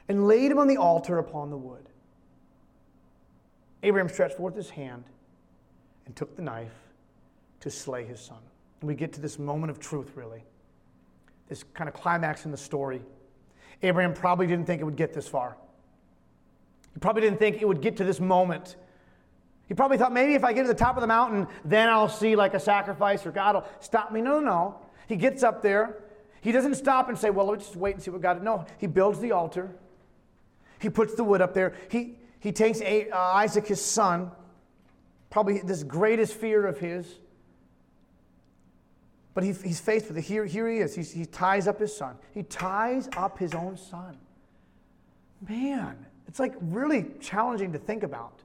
and 0.07 0.27
laid 0.27 0.51
him 0.51 0.59
on 0.59 0.67
the 0.67 0.77
altar 0.77 1.17
upon 1.17 1.49
the 1.49 1.57
wood. 1.57 1.85
Abraham 3.83 4.09
stretched 4.09 4.37
forth 4.37 4.55
his 4.55 4.69
hand 4.69 5.03
and 6.05 6.15
took 6.15 6.35
the 6.35 6.41
knife 6.41 6.73
to 7.61 7.69
slay 7.69 8.05
his 8.05 8.19
son. 8.19 8.39
And 8.81 8.87
we 8.87 8.95
get 8.95 9.13
to 9.13 9.21
this 9.21 9.39
moment 9.39 9.71
of 9.71 9.79
truth, 9.79 10.11
really, 10.15 10.43
this 11.49 11.63
kind 11.73 11.87
of 11.87 11.93
climax 11.93 12.45
in 12.45 12.51
the 12.51 12.57
story. 12.57 13.01
Abraham 13.83 14.13
probably 14.13 14.47
didn't 14.47 14.65
think 14.65 14.81
it 14.81 14.85
would 14.85 14.95
get 14.95 15.13
this 15.13 15.27
far. 15.27 15.57
He 16.93 16.99
probably 16.99 17.21
didn't 17.21 17.39
think 17.39 17.61
it 17.61 17.67
would 17.67 17.81
get 17.81 17.97
to 17.97 18.03
this 18.03 18.19
moment. 18.19 18.75
He 19.67 19.73
probably 19.73 19.97
thought 19.97 20.13
maybe 20.13 20.33
if 20.33 20.43
I 20.43 20.53
get 20.53 20.63
to 20.63 20.67
the 20.67 20.73
top 20.73 20.95
of 20.95 21.01
the 21.01 21.07
mountain, 21.07 21.47
then 21.63 21.89
I'll 21.89 22.09
see 22.09 22.35
like 22.35 22.53
a 22.53 22.59
sacrifice 22.59 23.25
or 23.25 23.31
God 23.31 23.55
will 23.55 23.65
stop 23.79 24.11
me. 24.11 24.21
No, 24.21 24.39
no, 24.39 24.45
no. 24.45 24.79
He 25.07 25.15
gets 25.15 25.43
up 25.43 25.61
there. 25.61 26.03
He 26.41 26.51
doesn't 26.51 26.75
stop 26.75 27.09
and 27.09 27.17
say, 27.17 27.31
well, 27.31 27.47
let's 27.47 27.65
just 27.65 27.75
wait 27.75 27.95
and 27.95 28.03
see 28.03 28.11
what 28.11 28.21
God. 28.21 28.43
No, 28.43 28.65
he 28.77 28.87
builds 28.87 29.19
the 29.19 29.31
altar. 29.31 29.75
He 30.79 30.89
puts 30.89 31.15
the 31.15 31.23
wood 31.23 31.41
up 31.41 31.53
there. 31.53 31.73
He, 31.89 32.17
he 32.39 32.51
takes 32.51 32.81
uh, 32.81 33.05
Isaac, 33.13 33.67
his 33.67 33.83
son, 33.83 34.31
probably 35.29 35.59
this 35.59 35.83
greatest 35.83 36.33
fear 36.33 36.65
of 36.65 36.79
his. 36.79 37.19
But 39.33 39.43
he, 39.43 39.51
he's 39.51 39.79
faced 39.79 40.07
with 40.07 40.17
it. 40.17 40.23
Here, 40.23 40.45
here 40.45 40.69
he 40.69 40.77
is. 40.77 40.95
He's, 40.95 41.11
he 41.11 41.25
ties 41.25 41.67
up 41.67 41.79
his 41.79 41.95
son. 41.95 42.15
He 42.33 42.43
ties 42.43 43.09
up 43.17 43.37
his 43.37 43.53
own 43.53 43.77
son. 43.77 44.17
Man, 45.47 46.05
it's 46.27 46.39
like 46.39 46.55
really 46.61 47.07
challenging 47.19 47.73
to 47.73 47.79
think 47.79 48.03
about. 48.03 48.41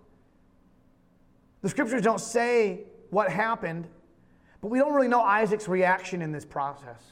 The 1.63 1.69
scriptures 1.69 2.03
don't 2.03 2.21
say 2.21 2.81
what 3.11 3.31
happened, 3.31 3.87
but 4.61 4.69
we 4.69 4.79
don't 4.79 4.95
really 4.95 5.09
know 5.09 5.21
Isaac's 5.21 5.69
reaction 5.69 6.23
in 6.23 6.33
this 6.33 6.45
process. 6.45 7.03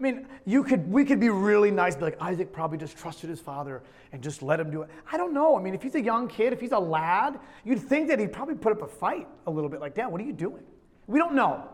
I 0.00 0.02
mean, 0.02 0.26
you 0.46 0.64
could, 0.64 0.90
we 0.90 1.04
could 1.04 1.20
be 1.20 1.28
really 1.28 1.70
nice, 1.70 1.94
be 1.94 2.04
like, 2.04 2.22
Isaac 2.22 2.52
probably 2.52 2.78
just 2.78 2.96
trusted 2.96 3.28
his 3.28 3.38
father 3.38 3.82
and 4.12 4.22
just 4.22 4.42
let 4.42 4.58
him 4.58 4.70
do 4.70 4.80
it. 4.80 4.88
I 5.12 5.18
don't 5.18 5.34
know. 5.34 5.58
I 5.58 5.62
mean, 5.62 5.74
if 5.74 5.82
he's 5.82 5.94
a 5.94 6.00
young 6.00 6.26
kid, 6.26 6.54
if 6.54 6.60
he's 6.60 6.72
a 6.72 6.78
lad, 6.78 7.38
you'd 7.64 7.80
think 7.80 8.08
that 8.08 8.18
he'd 8.18 8.32
probably 8.32 8.54
put 8.54 8.72
up 8.72 8.80
a 8.80 8.88
fight 8.88 9.28
a 9.46 9.50
little 9.50 9.68
bit 9.68 9.78
like, 9.78 9.94
Dad, 9.94 10.06
what 10.06 10.22
are 10.22 10.24
you 10.24 10.32
doing? 10.32 10.62
We 11.06 11.18
don't 11.18 11.34
know. 11.34 11.68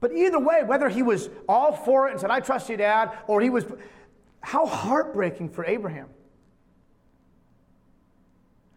But 0.00 0.12
either 0.12 0.38
way, 0.38 0.64
whether 0.64 0.90
he 0.90 1.02
was 1.02 1.30
all 1.48 1.72
for 1.72 2.08
it 2.08 2.12
and 2.12 2.20
said, 2.20 2.30
I 2.30 2.40
trust 2.40 2.68
you, 2.68 2.76
Dad, 2.76 3.10
or 3.26 3.40
he 3.40 3.48
was, 3.48 3.64
how 4.42 4.66
heartbreaking 4.66 5.48
for 5.48 5.64
Abraham. 5.64 6.08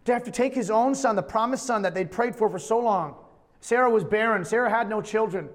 To 0.06 0.12
have 0.14 0.24
to 0.24 0.30
take 0.30 0.54
his 0.54 0.70
own 0.70 0.94
son, 0.94 1.16
the 1.16 1.22
promised 1.22 1.66
son 1.66 1.82
that 1.82 1.92
they'd 1.92 2.10
prayed 2.10 2.34
for 2.34 2.48
for 2.48 2.58
so 2.58 2.78
long. 2.78 3.16
Sarah 3.60 3.90
was 3.90 4.04
barren, 4.04 4.42
Sarah 4.42 4.70
had 4.70 4.88
no 4.88 5.02
children. 5.02 5.50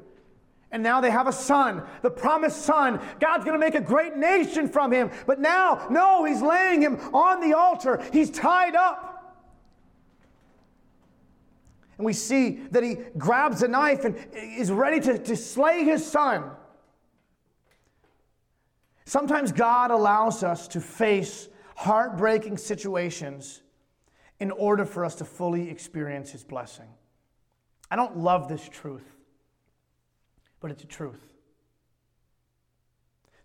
And 0.71 0.83
now 0.83 1.01
they 1.01 1.09
have 1.09 1.27
a 1.27 1.33
son, 1.33 1.83
the 2.03 2.11
promised 2.11 2.61
son. 2.61 2.99
God's 3.19 3.43
going 3.43 3.59
to 3.59 3.65
make 3.65 3.75
a 3.75 3.81
great 3.81 4.15
nation 4.15 4.69
from 4.69 4.91
him. 4.91 5.09
But 5.25 5.39
now, 5.39 5.87
no, 5.89 6.25
he's 6.25 6.41
laying 6.41 6.81
him 6.81 6.99
on 7.13 7.41
the 7.41 7.57
altar. 7.57 8.03
He's 8.13 8.29
tied 8.29 8.75
up. 8.75 9.09
And 11.97 12.05
we 12.05 12.13
see 12.13 12.61
that 12.71 12.83
he 12.83 12.97
grabs 13.17 13.63
a 13.63 13.67
knife 13.67 14.05
and 14.05 14.15
is 14.33 14.71
ready 14.71 14.99
to, 15.01 15.17
to 15.17 15.35
slay 15.35 15.83
his 15.83 16.05
son. 16.05 16.51
Sometimes 19.05 19.51
God 19.51 19.89
allows 19.89 20.43
us 20.43 20.67
to 20.69 20.81
face 20.81 21.49
heartbreaking 21.75 22.57
situations 22.57 23.63
in 24.39 24.51
order 24.51 24.85
for 24.85 25.03
us 25.03 25.15
to 25.15 25.25
fully 25.25 25.69
experience 25.69 26.29
his 26.29 26.43
blessing. 26.43 26.87
I 27.89 27.95
don't 27.95 28.17
love 28.17 28.47
this 28.47 28.69
truth 28.69 29.18
but 30.59 30.71
it's 30.71 30.83
a 30.83 30.87
truth. 30.87 31.33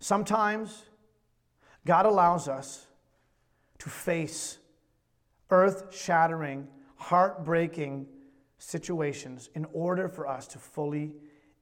Sometimes 0.00 0.84
God 1.86 2.06
allows 2.06 2.48
us 2.48 2.86
to 3.78 3.88
face 3.88 4.58
earth 5.50 5.94
shattering, 5.94 6.68
heartbreaking 6.96 8.06
situations 8.58 9.50
in 9.54 9.66
order 9.72 10.08
for 10.08 10.26
us 10.26 10.46
to 10.48 10.58
fully 10.58 11.12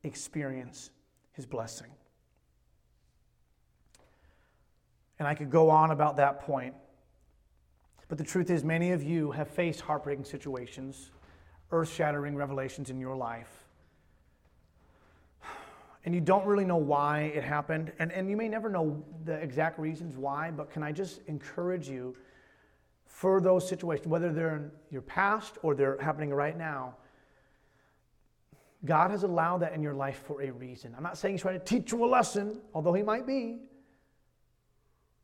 experience 0.03 0.91
His 1.33 1.47
blessing. 1.47 1.91
And 5.19 5.29
I 5.29 5.35
could 5.35 5.51
go 5.51 5.71
on 5.71 5.91
about 5.91 6.17
that 6.17 6.41
point. 6.41 6.75
But 8.09 8.19
the 8.19 8.25
truth 8.25 8.51
is, 8.51 8.65
many 8.65 8.93
of 8.93 9.03
you 9.03 9.31
have 9.31 9.49
faced 9.49 9.81
heartbreaking 9.81 10.25
situations, 10.25 11.11
earth 11.71 11.93
shattering 11.93 12.35
revelations 12.35 12.91
in 12.91 12.99
your 12.99 13.17
life 13.17 13.62
and 16.05 16.15
you 16.15 16.21
don't 16.21 16.45
really 16.45 16.65
know 16.65 16.77
why 16.77 17.33
it 17.35 17.45
happened, 17.45 17.93
and, 17.99 18.11
and 18.13 18.29
you 18.29 18.37
may 18.37 18.49
never 18.49 18.69
know 18.69 19.03
the 19.25 19.35
exact 19.35 19.79
reasons 19.79 20.17
why, 20.17 20.51
but 20.51 20.71
can 20.71 20.83
I 20.83 20.91
just 20.91 21.21
encourage 21.29 21.89
you 21.89 22.17
for 23.07 23.41
those 23.41 23.69
situations, 23.69 24.09
whether 24.09 24.33
they're 24.33 24.57
in 24.57 24.71
your 24.91 25.03
past 25.03 25.59
or 25.63 25.75
they're 25.75 26.01
happening 26.01 26.31
right 26.31 26.59
now? 26.59 26.97
God 28.85 29.13
has 29.13 29.23
allowed 29.23 29.59
that 29.59 29.75
in 29.75 29.83
your 29.83 29.95
life 29.95 30.25
for 30.27 30.43
a 30.43 30.51
reason. 30.51 30.93
I'm 30.97 31.05
not 31.05 31.17
saying 31.17 31.35
He's 31.35 31.43
trying 31.43 31.59
to 31.61 31.65
teach 31.65 31.93
you 31.93 32.05
a 32.05 32.07
lesson, 32.07 32.61
although 32.75 32.95
He 32.95 33.03
might 33.05 33.27
be, 33.27 33.61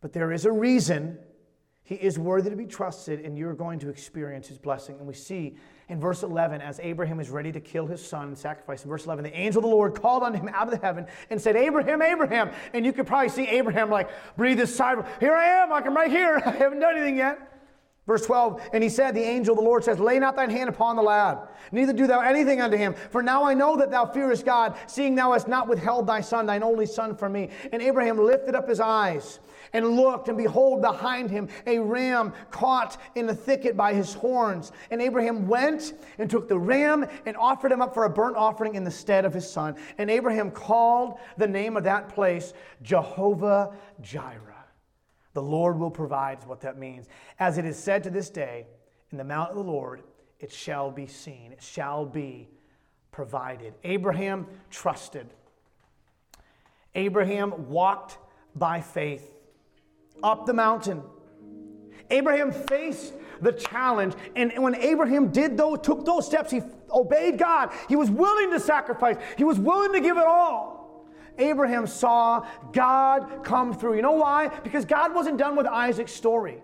but 0.00 0.12
there 0.12 0.30
is 0.30 0.44
a 0.44 0.52
reason 0.52 1.18
He 1.88 1.94
is 1.94 2.18
worthy 2.18 2.50
to 2.50 2.56
be 2.56 2.66
trusted, 2.66 3.24
and 3.24 3.38
you're 3.38 3.54
going 3.54 3.78
to 3.78 3.88
experience 3.88 4.46
his 4.46 4.58
blessing. 4.58 4.96
And 4.98 5.06
we 5.06 5.14
see 5.14 5.56
in 5.88 5.98
verse 5.98 6.22
11, 6.22 6.60
as 6.60 6.78
Abraham 6.80 7.18
is 7.18 7.30
ready 7.30 7.50
to 7.50 7.60
kill 7.60 7.86
his 7.86 8.06
son 8.06 8.28
and 8.28 8.36
sacrifice, 8.36 8.84
in 8.84 8.90
verse 8.90 9.06
11, 9.06 9.24
the 9.24 9.34
angel 9.34 9.60
of 9.60 9.70
the 9.70 9.74
Lord 9.74 9.94
called 9.98 10.22
on 10.22 10.34
him 10.34 10.50
out 10.52 10.70
of 10.70 10.78
the 10.78 10.86
heaven 10.86 11.06
and 11.30 11.40
said, 11.40 11.56
Abraham, 11.56 12.02
Abraham. 12.02 12.50
And 12.74 12.84
you 12.84 12.92
could 12.92 13.06
probably 13.06 13.30
see 13.30 13.48
Abraham 13.48 13.88
like 13.88 14.10
breathe 14.36 14.58
this 14.58 14.76
sigh. 14.76 15.02
Here 15.18 15.32
I 15.32 15.62
am, 15.62 15.70
like 15.70 15.86
I'm 15.86 15.96
right 15.96 16.10
here. 16.10 16.42
I 16.44 16.50
haven't 16.50 16.80
done 16.80 16.94
anything 16.94 17.16
yet. 17.16 17.57
Verse 18.08 18.24
12, 18.24 18.70
and 18.72 18.82
he 18.82 18.88
said, 18.88 19.14
The 19.14 19.22
angel 19.22 19.52
of 19.52 19.58
the 19.58 19.68
Lord 19.68 19.84
says, 19.84 20.00
Lay 20.00 20.18
not 20.18 20.34
thine 20.34 20.48
hand 20.48 20.70
upon 20.70 20.96
the 20.96 21.02
lad, 21.02 21.40
neither 21.70 21.92
do 21.92 22.06
thou 22.06 22.20
anything 22.20 22.58
unto 22.58 22.78
him. 22.78 22.94
For 22.94 23.22
now 23.22 23.44
I 23.44 23.52
know 23.52 23.76
that 23.76 23.90
thou 23.90 24.06
fearest 24.06 24.46
God, 24.46 24.78
seeing 24.86 25.14
thou 25.14 25.32
hast 25.32 25.46
not 25.46 25.68
withheld 25.68 26.06
thy 26.06 26.22
son, 26.22 26.46
thine 26.46 26.62
only 26.62 26.86
son, 26.86 27.14
from 27.14 27.32
me. 27.32 27.50
And 27.70 27.82
Abraham 27.82 28.16
lifted 28.16 28.54
up 28.54 28.66
his 28.66 28.80
eyes 28.80 29.40
and 29.74 29.86
looked, 29.90 30.28
and 30.28 30.38
behold, 30.38 30.80
behind 30.80 31.30
him 31.30 31.50
a 31.66 31.80
ram 31.80 32.32
caught 32.50 32.96
in 33.14 33.26
the 33.26 33.34
thicket 33.34 33.76
by 33.76 33.92
his 33.92 34.14
horns. 34.14 34.72
And 34.90 35.02
Abraham 35.02 35.46
went 35.46 35.92
and 36.16 36.30
took 36.30 36.48
the 36.48 36.58
ram 36.58 37.04
and 37.26 37.36
offered 37.36 37.72
him 37.72 37.82
up 37.82 37.92
for 37.92 38.04
a 38.04 38.10
burnt 38.10 38.38
offering 38.38 38.74
in 38.74 38.84
the 38.84 38.90
stead 38.90 39.26
of 39.26 39.34
his 39.34 39.50
son. 39.50 39.76
And 39.98 40.10
Abraham 40.10 40.50
called 40.50 41.18
the 41.36 41.46
name 41.46 41.76
of 41.76 41.84
that 41.84 42.08
place 42.08 42.54
Jehovah 42.80 43.74
Jireh. 44.00 44.47
The 45.38 45.42
Lord 45.42 45.78
will 45.78 45.92
provide, 45.92 46.40
is 46.40 46.46
what 46.46 46.62
that 46.62 46.78
means. 46.78 47.06
As 47.38 47.58
it 47.58 47.64
is 47.64 47.78
said 47.78 48.02
to 48.02 48.10
this 48.10 48.28
day, 48.28 48.66
in 49.12 49.18
the 49.18 49.22
mount 49.22 49.50
of 49.50 49.56
the 49.56 49.62
Lord, 49.62 50.02
it 50.40 50.50
shall 50.50 50.90
be 50.90 51.06
seen, 51.06 51.52
it 51.52 51.62
shall 51.62 52.04
be 52.04 52.48
provided. 53.12 53.74
Abraham 53.84 54.48
trusted. 54.68 55.28
Abraham 56.96 57.68
walked 57.68 58.18
by 58.56 58.80
faith 58.80 59.32
up 60.24 60.44
the 60.44 60.54
mountain. 60.54 61.04
Abraham 62.10 62.50
faced 62.50 63.14
the 63.40 63.52
challenge. 63.52 64.14
And 64.34 64.52
when 64.60 64.74
Abraham 64.74 65.30
did 65.30 65.56
those, 65.56 65.78
took 65.84 66.04
those 66.04 66.26
steps, 66.26 66.50
he 66.50 66.62
obeyed 66.90 67.38
God. 67.38 67.70
He 67.88 67.94
was 67.94 68.10
willing 68.10 68.50
to 68.50 68.58
sacrifice, 68.58 69.14
he 69.36 69.44
was 69.44 69.60
willing 69.60 69.92
to 69.92 70.00
give 70.00 70.16
it 70.16 70.26
all. 70.26 70.77
Abraham 71.38 71.86
saw 71.86 72.46
God 72.72 73.42
come 73.44 73.72
through. 73.72 73.96
You 73.96 74.02
know 74.02 74.12
why? 74.12 74.48
Because 74.48 74.84
God 74.84 75.14
wasn't 75.14 75.38
done 75.38 75.56
with 75.56 75.66
Isaac's 75.66 76.12
story. 76.12 76.60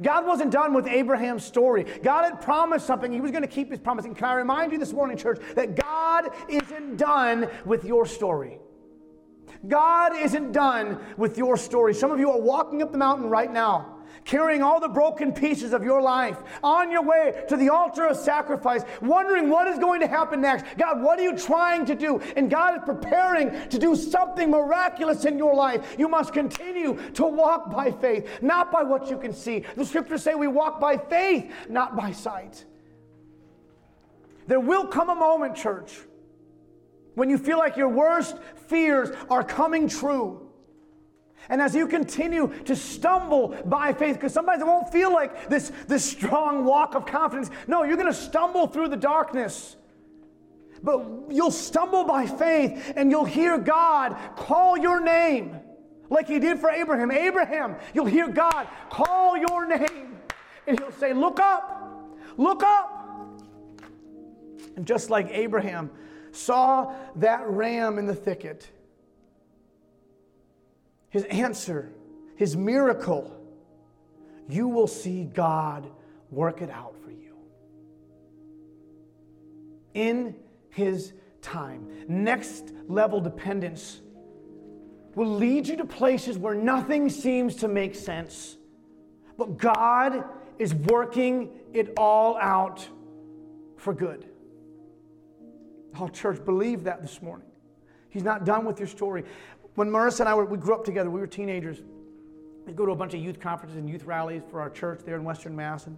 God 0.00 0.26
wasn't 0.26 0.52
done 0.52 0.74
with 0.74 0.86
Abraham's 0.86 1.44
story. 1.44 1.84
God 2.02 2.24
had 2.24 2.40
promised 2.40 2.86
something. 2.86 3.12
He 3.12 3.20
was 3.20 3.32
going 3.32 3.42
to 3.42 3.48
keep 3.48 3.70
his 3.70 3.80
promise. 3.80 4.04
And 4.04 4.16
can 4.16 4.28
I 4.28 4.34
remind 4.34 4.72
you 4.72 4.78
this 4.78 4.92
morning, 4.92 5.16
church, 5.16 5.40
that 5.56 5.74
God 5.74 6.30
isn't 6.48 6.96
done 6.96 7.48
with 7.64 7.84
your 7.84 8.06
story. 8.06 8.60
God 9.66 10.14
isn't 10.16 10.52
done 10.52 11.00
with 11.16 11.36
your 11.36 11.56
story. 11.56 11.94
Some 11.94 12.12
of 12.12 12.20
you 12.20 12.30
are 12.30 12.40
walking 12.40 12.80
up 12.82 12.92
the 12.92 12.98
mountain 12.98 13.28
right 13.28 13.52
now 13.52 13.97
carrying 14.24 14.62
all 14.62 14.80
the 14.80 14.88
broken 14.88 15.32
pieces 15.32 15.72
of 15.72 15.82
your 15.82 16.02
life 16.02 16.38
on 16.62 16.90
your 16.90 17.02
way 17.02 17.44
to 17.48 17.56
the 17.56 17.68
altar 17.68 18.06
of 18.06 18.16
sacrifice, 18.16 18.82
wondering 19.00 19.48
what 19.48 19.66
is 19.68 19.78
going 19.78 20.00
to 20.00 20.06
happen 20.06 20.40
next. 20.40 20.64
God, 20.76 21.02
what 21.02 21.18
are 21.18 21.22
you 21.22 21.36
trying 21.36 21.86
to 21.86 21.94
do? 21.94 22.20
And 22.36 22.50
God 22.50 22.76
is 22.76 22.82
preparing 22.84 23.68
to 23.68 23.78
do 23.78 23.96
something 23.96 24.50
miraculous 24.50 25.24
in 25.24 25.38
your 25.38 25.54
life. 25.54 25.96
You 25.98 26.08
must 26.08 26.32
continue 26.32 26.98
to 27.14 27.24
walk 27.24 27.70
by 27.70 27.90
faith, 27.90 28.42
not 28.42 28.70
by 28.70 28.82
what 28.82 29.10
you 29.10 29.18
can 29.18 29.32
see. 29.32 29.64
The 29.76 29.84
scriptures 29.84 30.22
say 30.22 30.34
we 30.34 30.48
walk 30.48 30.80
by 30.80 30.96
faith, 30.96 31.52
not 31.68 31.96
by 31.96 32.12
sight. 32.12 32.64
There 34.46 34.60
will 34.60 34.86
come 34.86 35.10
a 35.10 35.14
moment, 35.14 35.56
church, 35.56 35.98
when 37.14 37.28
you 37.28 37.36
feel 37.36 37.58
like 37.58 37.76
your 37.76 37.88
worst 37.88 38.36
fears 38.66 39.14
are 39.28 39.44
coming 39.44 39.88
true. 39.88 40.47
And 41.48 41.62
as 41.62 41.74
you 41.74 41.86
continue 41.86 42.52
to 42.64 42.76
stumble 42.76 43.56
by 43.64 43.92
faith, 43.92 44.16
because 44.16 44.34
sometimes 44.34 44.60
it 44.60 44.66
won't 44.66 44.92
feel 44.92 45.12
like 45.12 45.48
this, 45.48 45.72
this 45.86 46.04
strong 46.04 46.64
walk 46.64 46.94
of 46.94 47.06
confidence. 47.06 47.50
No, 47.66 47.84
you're 47.84 47.96
going 47.96 48.12
to 48.12 48.18
stumble 48.18 48.66
through 48.66 48.88
the 48.88 48.96
darkness. 48.96 49.76
But 50.82 51.06
you'll 51.30 51.50
stumble 51.50 52.04
by 52.04 52.26
faith 52.26 52.92
and 52.96 53.10
you'll 53.10 53.24
hear 53.24 53.58
God 53.58 54.16
call 54.36 54.76
your 54.76 55.00
name 55.00 55.56
like 56.10 56.28
he 56.28 56.38
did 56.38 56.58
for 56.58 56.70
Abraham. 56.70 57.10
Abraham, 57.10 57.76
you'll 57.94 58.06
hear 58.06 58.28
God 58.28 58.68
call 58.90 59.36
your 59.36 59.66
name 59.66 60.18
and 60.66 60.78
he'll 60.78 60.92
say, 60.92 61.12
Look 61.12 61.40
up, 61.40 62.16
look 62.36 62.62
up. 62.62 63.42
And 64.76 64.86
just 64.86 65.10
like 65.10 65.28
Abraham 65.30 65.90
saw 66.30 66.94
that 67.16 67.44
ram 67.48 67.98
in 67.98 68.06
the 68.06 68.14
thicket, 68.14 68.70
his 71.10 71.24
answer, 71.24 71.92
his 72.36 72.56
miracle, 72.56 73.34
you 74.48 74.68
will 74.68 74.86
see 74.86 75.24
God 75.24 75.90
work 76.30 76.62
it 76.62 76.70
out 76.70 76.94
for 77.02 77.10
you. 77.10 77.36
In 79.94 80.34
his 80.70 81.12
time. 81.42 81.88
Next 82.08 82.72
level 82.86 83.20
dependence 83.20 84.00
will 85.14 85.34
lead 85.34 85.66
you 85.66 85.76
to 85.76 85.84
places 85.84 86.38
where 86.38 86.54
nothing 86.54 87.08
seems 87.08 87.56
to 87.56 87.68
make 87.68 87.94
sense. 87.94 88.56
But 89.36 89.56
God 89.56 90.24
is 90.58 90.74
working 90.74 91.50
it 91.72 91.92
all 91.96 92.36
out 92.36 92.86
for 93.76 93.94
good. 93.94 94.28
Oh, 95.98 96.08
church, 96.08 96.44
believe 96.44 96.84
that 96.84 97.02
this 97.02 97.22
morning. 97.22 97.46
He's 98.10 98.22
not 98.22 98.44
done 98.44 98.64
with 98.64 98.78
your 98.78 98.88
story. 98.88 99.24
When 99.78 99.92
Marissa 99.92 100.20
and 100.20 100.28
I 100.28 100.34
were, 100.34 100.44
we 100.44 100.58
grew 100.58 100.74
up 100.74 100.84
together, 100.84 101.08
we 101.08 101.20
were 101.20 101.28
teenagers. 101.28 101.82
We'd 102.66 102.74
go 102.74 102.84
to 102.84 102.90
a 102.90 102.96
bunch 102.96 103.14
of 103.14 103.20
youth 103.20 103.38
conferences 103.38 103.78
and 103.78 103.88
youth 103.88 104.02
rallies 104.02 104.42
for 104.50 104.60
our 104.60 104.70
church 104.70 105.02
there 105.04 105.14
in 105.14 105.22
Western 105.22 105.54
Mass. 105.54 105.86
And 105.86 105.96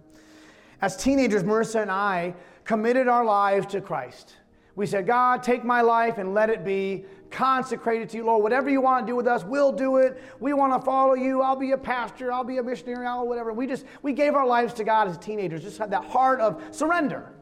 as 0.83 0.95
teenagers, 0.95 1.41
Marissa 1.41 1.81
and 1.81 1.89
I 1.89 2.35
committed 2.63 3.07
our 3.07 3.25
lives 3.25 3.65
to 3.71 3.81
Christ. 3.81 4.35
We 4.75 4.85
said, 4.85 5.07
God, 5.07 5.41
take 5.41 5.65
my 5.65 5.81
life 5.81 6.19
and 6.19 6.35
let 6.35 6.51
it 6.51 6.63
be 6.63 7.05
consecrated 7.31 8.07
to 8.11 8.17
you, 8.17 8.25
Lord. 8.25 8.43
Whatever 8.43 8.69
you 8.69 8.81
want 8.81 9.03
to 9.03 9.11
do 9.11 9.15
with 9.15 9.25
us, 9.25 9.43
we'll 9.43 9.71
do 9.71 9.97
it. 9.97 10.21
We 10.39 10.53
want 10.53 10.79
to 10.79 10.85
follow 10.85 11.15
you. 11.15 11.41
I'll 11.41 11.55
be 11.55 11.71
a 11.71 11.77
pastor. 11.77 12.31
I'll 12.31 12.43
be 12.43 12.59
a 12.59 12.63
missionary. 12.63 13.07
I'll 13.07 13.27
whatever. 13.27 13.51
We 13.51 13.65
just 13.65 13.85
we 14.03 14.13
gave 14.13 14.35
our 14.35 14.45
lives 14.45 14.75
to 14.75 14.83
God 14.83 15.07
as 15.07 15.17
teenagers. 15.17 15.63
Just 15.63 15.79
had 15.79 15.89
that 15.89 16.05
heart 16.05 16.39
of 16.39 16.63
surrender. 16.69 17.33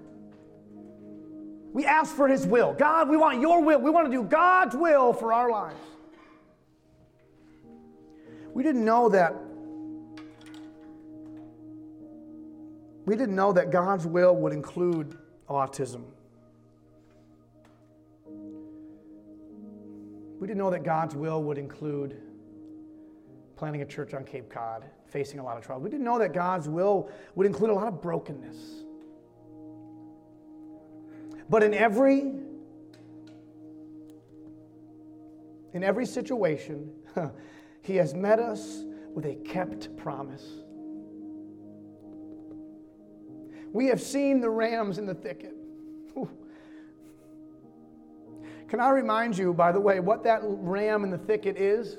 We 1.74 1.86
asked 1.86 2.16
for 2.16 2.30
His 2.30 2.48
will. 2.48 2.72
God, 2.76 3.10
we 3.10 3.18
want 3.18 3.42
Your 3.42 3.62
will. 3.62 3.82
We 3.82 3.90
want 3.92 4.08
to 4.08 4.12
do 4.12 4.24
God's 4.24 4.78
will 4.78 5.12
for 5.12 5.34
our 5.34 5.52
lives. 5.52 5.76
We 8.60 8.66
didn't 8.66 8.84
know 8.84 9.08
that. 9.08 9.34
We 13.06 13.16
didn't 13.16 13.38
know 13.38 13.54
that 13.54 13.72
God's 13.72 14.06
will 14.06 14.36
would 14.36 14.52
include 14.52 15.18
autism. 15.50 16.04
We 20.42 20.46
didn't 20.46 20.58
know 20.58 20.72
that 20.72 20.84
God's 20.84 21.16
will 21.16 21.42
would 21.42 21.58
include 21.58 22.22
planting 23.56 23.82
a 23.82 23.86
church 23.86 24.14
on 24.14 24.26
Cape 24.26 24.50
Cod, 24.50 24.84
facing 25.08 25.40
a 25.40 25.44
lot 25.46 25.56
of 25.56 25.64
trouble. 25.64 25.84
We 25.84 25.90
didn't 25.90 26.04
know 26.04 26.20
that 26.20 26.34
God's 26.34 26.68
will 26.68 27.10
would 27.36 27.48
include 27.48 27.70
a 27.70 27.74
lot 27.74 27.88
of 27.88 28.02
brokenness. 28.02 28.58
But 31.50 31.64
in 31.64 31.74
every 31.74 32.34
in 35.72 35.82
every 35.82 36.06
situation, 36.06 36.92
He 37.82 37.96
has 37.96 38.14
met 38.14 38.40
us 38.40 38.84
with 39.14 39.26
a 39.26 39.36
kept 39.36 39.96
promise. 39.98 40.46
We 43.72 43.88
have 43.88 44.02
seen 44.02 44.42
the 44.42 44.50
rams 44.50 44.98
in 44.98 45.06
the 45.06 45.14
thicket. 45.14 45.56
Can 48.70 48.80
I 48.80 48.90
remind 48.92 49.36
you, 49.36 49.52
by 49.52 49.72
the 49.72 49.80
way, 49.80 50.00
what 50.00 50.24
that 50.26 50.42
ram 50.44 51.04
in 51.04 51.10
the 51.10 51.18
thicket 51.18 51.58
is? 51.58 51.98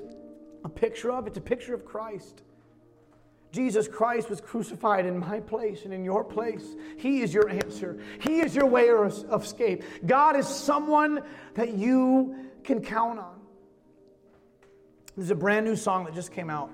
A 0.63 0.69
picture 0.69 1.11
of? 1.11 1.27
It's 1.27 1.37
a 1.37 1.41
picture 1.41 1.73
of 1.73 1.83
Christ. 1.83 2.43
Jesus 3.51 3.89
Christ 3.89 4.29
was 4.29 4.39
crucified 4.39 5.05
in 5.05 5.17
my 5.17 5.41
place 5.41 5.83
and 5.83 5.93
in 5.93 6.05
your 6.05 6.23
place. 6.23 6.75
He 6.97 7.21
is 7.21 7.33
your 7.33 7.49
answer. 7.49 8.01
He 8.21 8.39
is 8.39 8.55
your 8.55 8.67
way 8.67 8.89
of 8.89 9.43
escape. 9.43 9.83
God 10.05 10.37
is 10.37 10.47
someone 10.47 11.23
that 11.55 11.73
you 11.73 12.37
can 12.63 12.81
count 12.81 13.19
on. 13.19 13.40
There's 15.15 15.31
a 15.31 15.35
brand 15.35 15.65
new 15.65 15.75
song 15.75 16.05
that 16.05 16.13
just 16.13 16.31
came 16.31 16.49
out, 16.49 16.71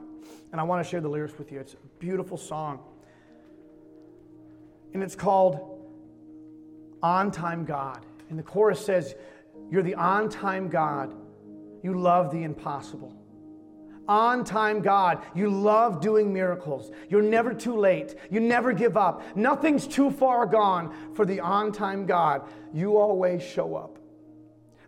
and 0.52 0.62
I 0.62 0.64
want 0.64 0.84
to 0.84 0.90
share 0.90 1.02
the 1.02 1.10
lyrics 1.10 1.38
with 1.38 1.52
you. 1.52 1.60
It's 1.60 1.74
a 1.74 1.78
beautiful 2.00 2.38
song. 2.38 2.80
And 4.94 5.04
it's 5.04 5.16
called 5.16 5.82
On 7.02 7.32
Time 7.32 7.66
God. 7.66 8.06
And 8.30 8.38
the 8.38 8.44
chorus 8.44 8.84
says, 8.84 9.16
You're 9.70 9.84
the 9.84 9.96
on 9.96 10.30
time 10.30 10.70
God. 10.70 11.14
You 11.84 12.00
love 12.00 12.32
the 12.32 12.44
impossible. 12.44 13.14
On 14.08 14.44
time 14.44 14.82
God. 14.82 15.24
You 15.36 15.50
love 15.50 16.00
doing 16.00 16.34
miracles. 16.34 16.92
You're 17.10 17.22
never 17.22 17.54
too 17.54 17.78
late. 17.78 18.16
You 18.30 18.40
never 18.40 18.72
give 18.74 18.98
up. 18.98 19.36
Nothing's 19.36 19.88
too 19.88 20.12
far 20.12 20.46
gone 20.46 21.14
for 21.14 21.26
the 21.26 21.40
on 21.40 21.72
time 21.72 22.06
God. 22.06 22.48
You 22.74 22.98
always 22.98 23.44
show 23.44 23.76
up. 23.76 24.00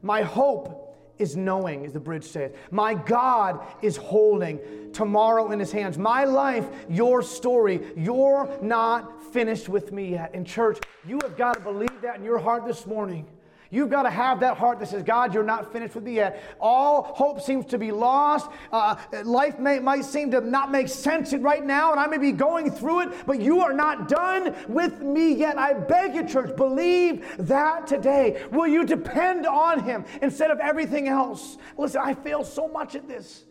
My 0.02 0.22
hope 0.22 0.89
is 1.20 1.36
knowing, 1.36 1.86
as 1.86 1.94
the 1.94 2.00
bridge 2.00 2.24
says. 2.24 2.52
My 2.72 2.94
God 2.94 3.62
is 3.82 3.98
holding 3.98 4.60
tomorrow 4.94 5.52
in 5.52 5.60
his 5.60 5.72
hands. 5.72 5.98
My 5.98 6.24
life, 6.24 6.68
your 6.90 7.22
story. 7.22 7.82
You're 7.96 8.50
not 8.62 9.22
finished 9.32 9.70
with 9.70 9.92
me 9.92 10.12
yet. 10.12 10.34
In 10.34 10.46
church, 10.46 10.80
you 11.06 11.20
have 11.22 11.38
got 11.38 11.56
to 11.56 11.60
believe 11.60 12.02
that 12.02 12.16
in 12.16 12.24
your 12.24 12.40
heart 12.40 12.66
this 12.66 12.86
morning. 12.86 13.28
You've 13.72 13.92
got 13.92 14.04
to 14.04 14.10
have 14.10 14.40
that 14.40 14.58
heart 14.58 14.80
that 14.80 14.88
says, 14.88 15.04
God, 15.04 15.32
you're 15.32 15.44
not 15.44 15.72
finished 15.72 15.94
with 15.94 16.04
me 16.04 16.16
yet. 16.16 16.42
All 16.60 17.04
hope 17.04 17.40
seems 17.40 17.68
to 17.68 17.78
be 17.78 17.92
lost. 17.92 18.50
Uh, 18.72 18.96
life 19.24 19.60
may, 19.60 19.78
might 19.78 20.06
seem 20.06 20.32
to 20.32 20.42
not 20.42 20.72
make 20.72 20.88
sense 20.88 21.34
right 21.34 21.64
now, 21.64 21.92
and 21.92 22.00
I 22.00 22.08
may 22.08 22.18
be 22.18 22.32
going 22.32 22.72
through 22.72 23.02
it, 23.02 23.28
but 23.28 23.40
you 23.40 23.60
are 23.60 23.74
not 23.74 24.08
done 24.08 24.56
with 24.68 25.02
me 25.02 25.34
yet. 25.34 25.60
I 25.60 25.74
beg 25.74 26.16
you, 26.16 26.28
church, 26.28 26.56
believe 26.56 27.28
that 27.38 27.86
today. 27.86 28.44
Will 28.52 28.68
you 28.68 28.86
depend 28.86 29.46
on 29.46 29.84
Him 29.84 30.04
instead 30.24 30.50
of 30.50 30.60
everything 30.60 31.08
else? 31.08 31.58
Listen, 31.78 32.02
I 32.04 32.16
fail 32.16 32.44
so 32.44 32.68
much 32.68 32.96
at 32.96 33.08
this. 33.08 33.46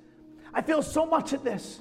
I 0.52 0.62
feel 0.62 0.82
so 0.82 1.06
much 1.06 1.32
at 1.32 1.44
this. 1.44 1.80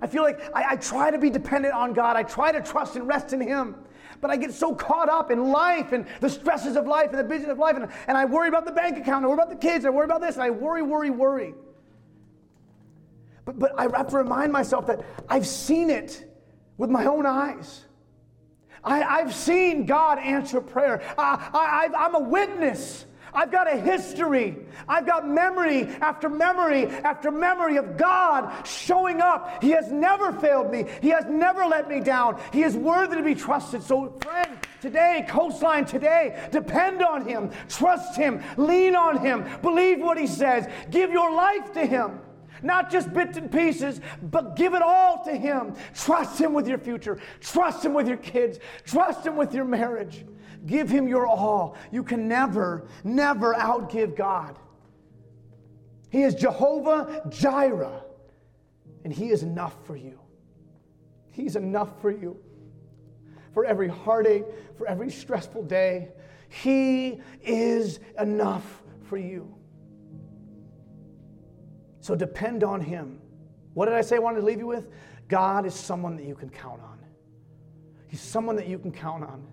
I 0.00 0.06
feel 0.06 0.22
like 0.22 0.40
I, 0.54 0.72
I 0.72 0.76
try 0.76 1.10
to 1.10 1.18
be 1.18 1.28
dependent 1.28 1.74
on 1.74 1.92
God. 1.92 2.16
I 2.16 2.22
try 2.22 2.50
to 2.50 2.62
trust 2.62 2.96
and 2.96 3.06
rest 3.06 3.34
in 3.34 3.42
Him. 3.42 3.76
But 4.20 4.30
I 4.30 4.36
get 4.36 4.52
so 4.52 4.74
caught 4.74 5.08
up 5.08 5.30
in 5.30 5.50
life 5.50 5.92
and 5.92 6.06
the 6.20 6.30
stresses 6.30 6.76
of 6.76 6.86
life 6.86 7.10
and 7.10 7.18
the 7.18 7.24
business 7.24 7.50
of 7.50 7.58
life, 7.58 7.76
and, 7.76 7.88
and 8.06 8.16
I 8.16 8.24
worry 8.24 8.48
about 8.48 8.64
the 8.64 8.72
bank 8.72 8.98
account, 8.98 9.24
I 9.24 9.28
worry 9.28 9.34
about 9.34 9.50
the 9.50 9.56
kids, 9.56 9.84
I 9.84 9.90
worry 9.90 10.04
about 10.04 10.20
this, 10.20 10.34
and 10.34 10.42
I 10.42 10.50
worry, 10.50 10.82
worry, 10.82 11.10
worry. 11.10 11.54
But, 13.44 13.58
but 13.58 13.78
I 13.78 13.82
have 13.82 14.08
to 14.08 14.16
remind 14.16 14.52
myself 14.52 14.86
that 14.86 15.04
I've 15.28 15.46
seen 15.46 15.90
it 15.90 16.30
with 16.76 16.90
my 16.90 17.06
own 17.06 17.26
eyes. 17.26 17.84
I, 18.82 19.20
have 19.20 19.34
seen 19.34 19.86
God 19.86 20.18
answer 20.18 20.60
prayer. 20.60 21.02
I, 21.16 21.88
I, 21.94 22.04
I'm 22.04 22.14
a 22.14 22.20
witness 22.20 23.06
I've 23.34 23.50
got 23.50 23.72
a 23.72 23.76
history. 23.76 24.56
I've 24.88 25.06
got 25.06 25.28
memory 25.28 25.88
after 26.00 26.28
memory 26.28 26.86
after 26.86 27.30
memory 27.30 27.76
of 27.76 27.96
God 27.96 28.66
showing 28.66 29.20
up. 29.20 29.62
He 29.62 29.70
has 29.70 29.90
never 29.90 30.32
failed 30.32 30.70
me, 30.70 30.84
He 31.02 31.08
has 31.08 31.24
never 31.26 31.66
let 31.66 31.88
me 31.88 32.00
down. 32.00 32.40
He 32.52 32.62
is 32.62 32.76
worthy 32.76 33.16
to 33.16 33.22
be 33.22 33.34
trusted. 33.34 33.82
So, 33.82 34.16
friend, 34.22 34.56
today, 34.80 35.26
coastline 35.28 35.84
today, 35.84 36.48
depend 36.52 37.02
on 37.02 37.26
Him, 37.26 37.50
trust 37.68 38.16
Him, 38.16 38.42
lean 38.56 38.94
on 38.94 39.18
Him, 39.18 39.44
believe 39.62 40.00
what 40.00 40.18
He 40.18 40.26
says, 40.26 40.66
give 40.90 41.10
your 41.10 41.32
life 41.32 41.72
to 41.72 41.84
Him. 41.84 42.20
Not 42.62 42.90
just 42.90 43.12
bits 43.12 43.36
and 43.36 43.52
pieces, 43.52 44.00
but 44.22 44.56
give 44.56 44.72
it 44.72 44.80
all 44.80 45.22
to 45.24 45.36
Him. 45.36 45.74
Trust 45.94 46.40
Him 46.40 46.54
with 46.54 46.66
your 46.66 46.78
future. 46.78 47.20
Trust 47.40 47.84
Him 47.84 47.92
with 47.92 48.08
your 48.08 48.16
kids. 48.16 48.58
Trust 48.86 49.26
Him 49.26 49.36
with 49.36 49.54
your 49.54 49.66
marriage. 49.66 50.24
Give 50.66 50.88
Him 50.88 51.08
your 51.08 51.26
all. 51.26 51.76
You 51.92 52.02
can 52.02 52.26
never, 52.26 52.86
never 53.02 53.54
outgive 53.54 54.16
God. 54.16 54.58
He 56.10 56.22
is 56.22 56.34
Jehovah 56.34 57.22
Jireh, 57.28 58.02
and 59.04 59.12
He 59.12 59.30
is 59.30 59.42
enough 59.42 59.74
for 59.84 59.96
you. 59.96 60.18
He's 61.30 61.56
enough 61.56 62.00
for 62.00 62.10
you. 62.10 62.38
For 63.52 63.64
every 63.64 63.88
heartache, 63.88 64.44
for 64.78 64.86
every 64.86 65.10
stressful 65.10 65.64
day, 65.64 66.08
He 66.48 67.20
is 67.42 68.00
enough 68.18 68.82
for 69.08 69.16
you. 69.16 69.54
So 72.00 72.14
depend 72.14 72.64
on 72.64 72.80
Him. 72.80 73.18
What 73.74 73.86
did 73.86 73.94
I 73.94 74.00
say 74.00 74.16
I 74.16 74.20
wanted 74.20 74.40
to 74.40 74.46
leave 74.46 74.60
you 74.60 74.66
with? 74.66 74.88
God 75.28 75.66
is 75.66 75.74
someone 75.74 76.16
that 76.16 76.24
you 76.24 76.34
can 76.34 76.48
count 76.48 76.80
on. 76.80 76.98
He's 78.06 78.20
someone 78.20 78.56
that 78.56 78.68
you 78.68 78.78
can 78.78 78.92
count 78.92 79.24
on 79.24 79.44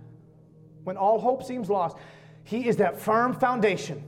when 0.84 0.98
all 0.98 1.20
hope 1.20 1.44
seems 1.44 1.70
lost, 1.70 1.98
He 2.44 2.68
is 2.68 2.78
that 2.78 3.00
firm 3.00 3.34
foundation. 3.34 4.04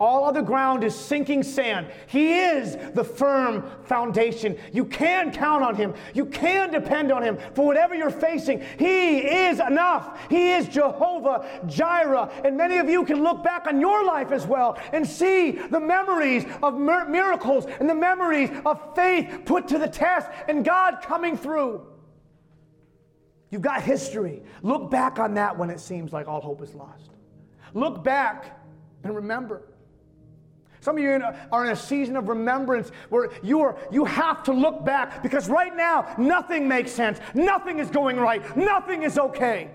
All 0.00 0.24
other 0.24 0.42
ground 0.42 0.82
is 0.82 0.92
sinking 0.92 1.44
sand. 1.44 1.86
He 2.08 2.34
is 2.34 2.76
the 2.94 3.04
firm 3.04 3.64
foundation. 3.84 4.58
You 4.72 4.86
can 4.86 5.30
count 5.30 5.62
on 5.62 5.76
Him. 5.76 5.94
You 6.14 6.26
can 6.26 6.72
depend 6.72 7.12
on 7.12 7.22
Him 7.22 7.38
for 7.54 7.64
whatever 7.64 7.94
you're 7.94 8.10
facing. 8.10 8.60
He 8.76 9.18
is 9.18 9.60
enough. 9.60 10.18
He 10.28 10.50
is 10.50 10.68
Jehovah 10.68 11.48
Jireh. 11.66 12.28
And 12.44 12.56
many 12.56 12.78
of 12.78 12.88
you 12.88 13.04
can 13.04 13.22
look 13.22 13.44
back 13.44 13.68
on 13.68 13.80
your 13.80 14.04
life 14.04 14.32
as 14.32 14.48
well 14.48 14.76
and 14.92 15.06
see 15.06 15.52
the 15.52 15.80
memories 15.80 16.44
of 16.60 16.76
miracles 16.76 17.66
and 17.78 17.88
the 17.88 17.94
memories 17.94 18.50
of 18.66 18.96
faith 18.96 19.42
put 19.44 19.68
to 19.68 19.78
the 19.78 19.88
test 19.88 20.28
and 20.48 20.64
God 20.64 21.02
coming 21.02 21.36
through. 21.36 21.86
You've 23.54 23.62
got 23.62 23.84
history. 23.84 24.42
Look 24.62 24.90
back 24.90 25.20
on 25.20 25.34
that 25.34 25.56
when 25.56 25.70
it 25.70 25.78
seems 25.78 26.12
like 26.12 26.26
all 26.26 26.40
hope 26.40 26.60
is 26.60 26.74
lost. 26.74 27.10
Look 27.72 28.02
back 28.02 28.58
and 29.04 29.14
remember. 29.14 29.62
Some 30.80 30.96
of 30.96 31.02
you 31.04 31.22
are 31.52 31.64
in 31.64 31.70
a 31.70 31.76
season 31.76 32.16
of 32.16 32.28
remembrance 32.28 32.90
where 33.10 33.30
you, 33.44 33.60
are, 33.60 33.78
you 33.92 34.06
have 34.06 34.42
to 34.42 34.52
look 34.52 34.84
back 34.84 35.22
because 35.22 35.48
right 35.48 35.72
now 35.76 36.16
nothing 36.18 36.66
makes 36.66 36.90
sense. 36.90 37.20
Nothing 37.32 37.78
is 37.78 37.90
going 37.90 38.16
right. 38.16 38.56
Nothing 38.56 39.04
is 39.04 39.20
okay. 39.20 39.70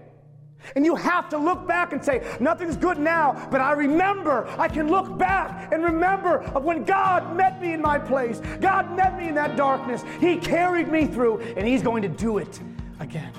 And 0.76 0.84
you 0.84 0.98
have 0.98 1.30
to 1.30 1.38
look 1.38 1.66
back 1.66 1.94
and 1.94 2.04
say, 2.04 2.22
nothing's 2.42 2.76
good 2.76 3.00
now, 3.00 3.48
but 3.50 3.62
I 3.62 3.72
remember, 3.72 4.46
I 4.58 4.68
can 4.68 4.90
look 4.90 5.18
back 5.18 5.72
and 5.72 5.86
remember 5.86 6.40
of 6.54 6.66
when 6.66 6.84
God 6.84 7.34
met 7.34 7.62
me 7.62 7.72
in 7.72 7.82
my 7.82 7.98
place. 7.98 8.42
God 8.60 8.94
met 8.98 9.18
me 9.18 9.30
in 9.30 9.36
that 9.36 9.56
darkness. 9.56 10.04
He 10.20 10.36
carried 10.36 10.90
me 10.90 11.06
through, 11.08 11.40
and 11.56 11.66
He's 11.66 11.82
going 11.82 12.02
to 12.02 12.10
do 12.10 12.40
it 12.40 12.60
again. 13.00 13.32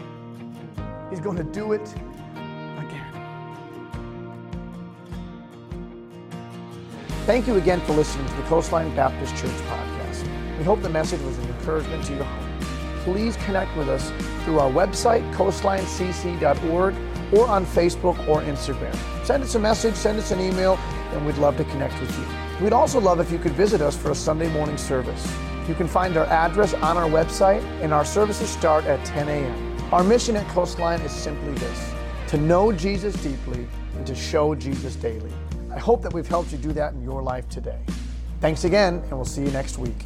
He's 1.11 1.20
going 1.20 1.37
to 1.37 1.44
do 1.44 1.73
it 1.73 1.92
again. 2.79 3.12
Thank 7.27 7.46
you 7.49 7.57
again 7.57 7.81
for 7.81 7.92
listening 7.92 8.27
to 8.29 8.35
the 8.35 8.42
Coastline 8.44 8.94
Baptist 8.94 9.37
Church 9.37 9.51
podcast. 9.51 10.59
We 10.59 10.64
hope 10.64 10.83
the 10.83 10.88
message 10.88 11.20
was 11.23 11.37
an 11.38 11.49
encouragement 11.49 12.05
to 12.05 12.14
your 12.14 12.25
heart. 12.25 12.61
Please 13.01 13.37
connect 13.38 13.77
with 13.77 13.88
us 13.88 14.12
through 14.44 14.61
our 14.61 14.70
website, 14.70 15.23
coastlinecc.org, 15.35 16.94
or 17.33 17.46
on 17.49 17.66
Facebook 17.66 18.29
or 18.29 18.42
Instagram. 18.42 18.96
Send 19.25 19.42
us 19.42 19.55
a 19.55 19.59
message, 19.59 19.94
send 19.94 20.18
us 20.18 20.31
an 20.31 20.40
email, 20.40 20.79
and 21.12 21.27
we'd 21.27 21.38
love 21.38 21.57
to 21.57 21.64
connect 21.64 21.99
with 22.01 22.16
you. 22.18 22.27
We'd 22.64 22.73
also 22.73 23.01
love 23.01 23.20
if 23.20 23.33
you 23.33 23.38
could 23.38 23.53
visit 23.53 23.81
us 23.81 23.96
for 23.96 24.11
a 24.11 24.14
Sunday 24.14 24.53
morning 24.53 24.77
service. 24.77 25.27
You 25.66 25.75
can 25.75 25.88
find 25.88 26.16
our 26.16 26.27
address 26.27 26.75
on 26.75 26.96
our 26.96 27.09
website, 27.09 27.62
and 27.81 27.94
our 27.94 28.05
services 28.05 28.51
start 28.51 28.85
at 28.85 29.05
10 29.07 29.29
a.m. 29.29 29.69
Our 29.92 30.05
mission 30.05 30.37
at 30.37 30.46
Coastline 30.50 31.00
is 31.00 31.11
simply 31.11 31.53
this 31.55 31.92
to 32.29 32.37
know 32.37 32.70
Jesus 32.70 33.12
deeply 33.24 33.66
and 33.96 34.07
to 34.07 34.14
show 34.14 34.55
Jesus 34.55 34.94
daily. 34.94 35.33
I 35.68 35.81
hope 35.81 36.00
that 36.03 36.12
we've 36.12 36.29
helped 36.29 36.53
you 36.53 36.59
do 36.59 36.72
that 36.74 36.92
in 36.92 37.03
your 37.03 37.24
life 37.24 37.48
today. 37.48 37.81
Thanks 38.40 38.62
again, 38.62 39.03
and 39.03 39.11
we'll 39.11 39.24
see 39.24 39.42
you 39.42 39.50
next 39.50 39.79
week. 39.79 40.05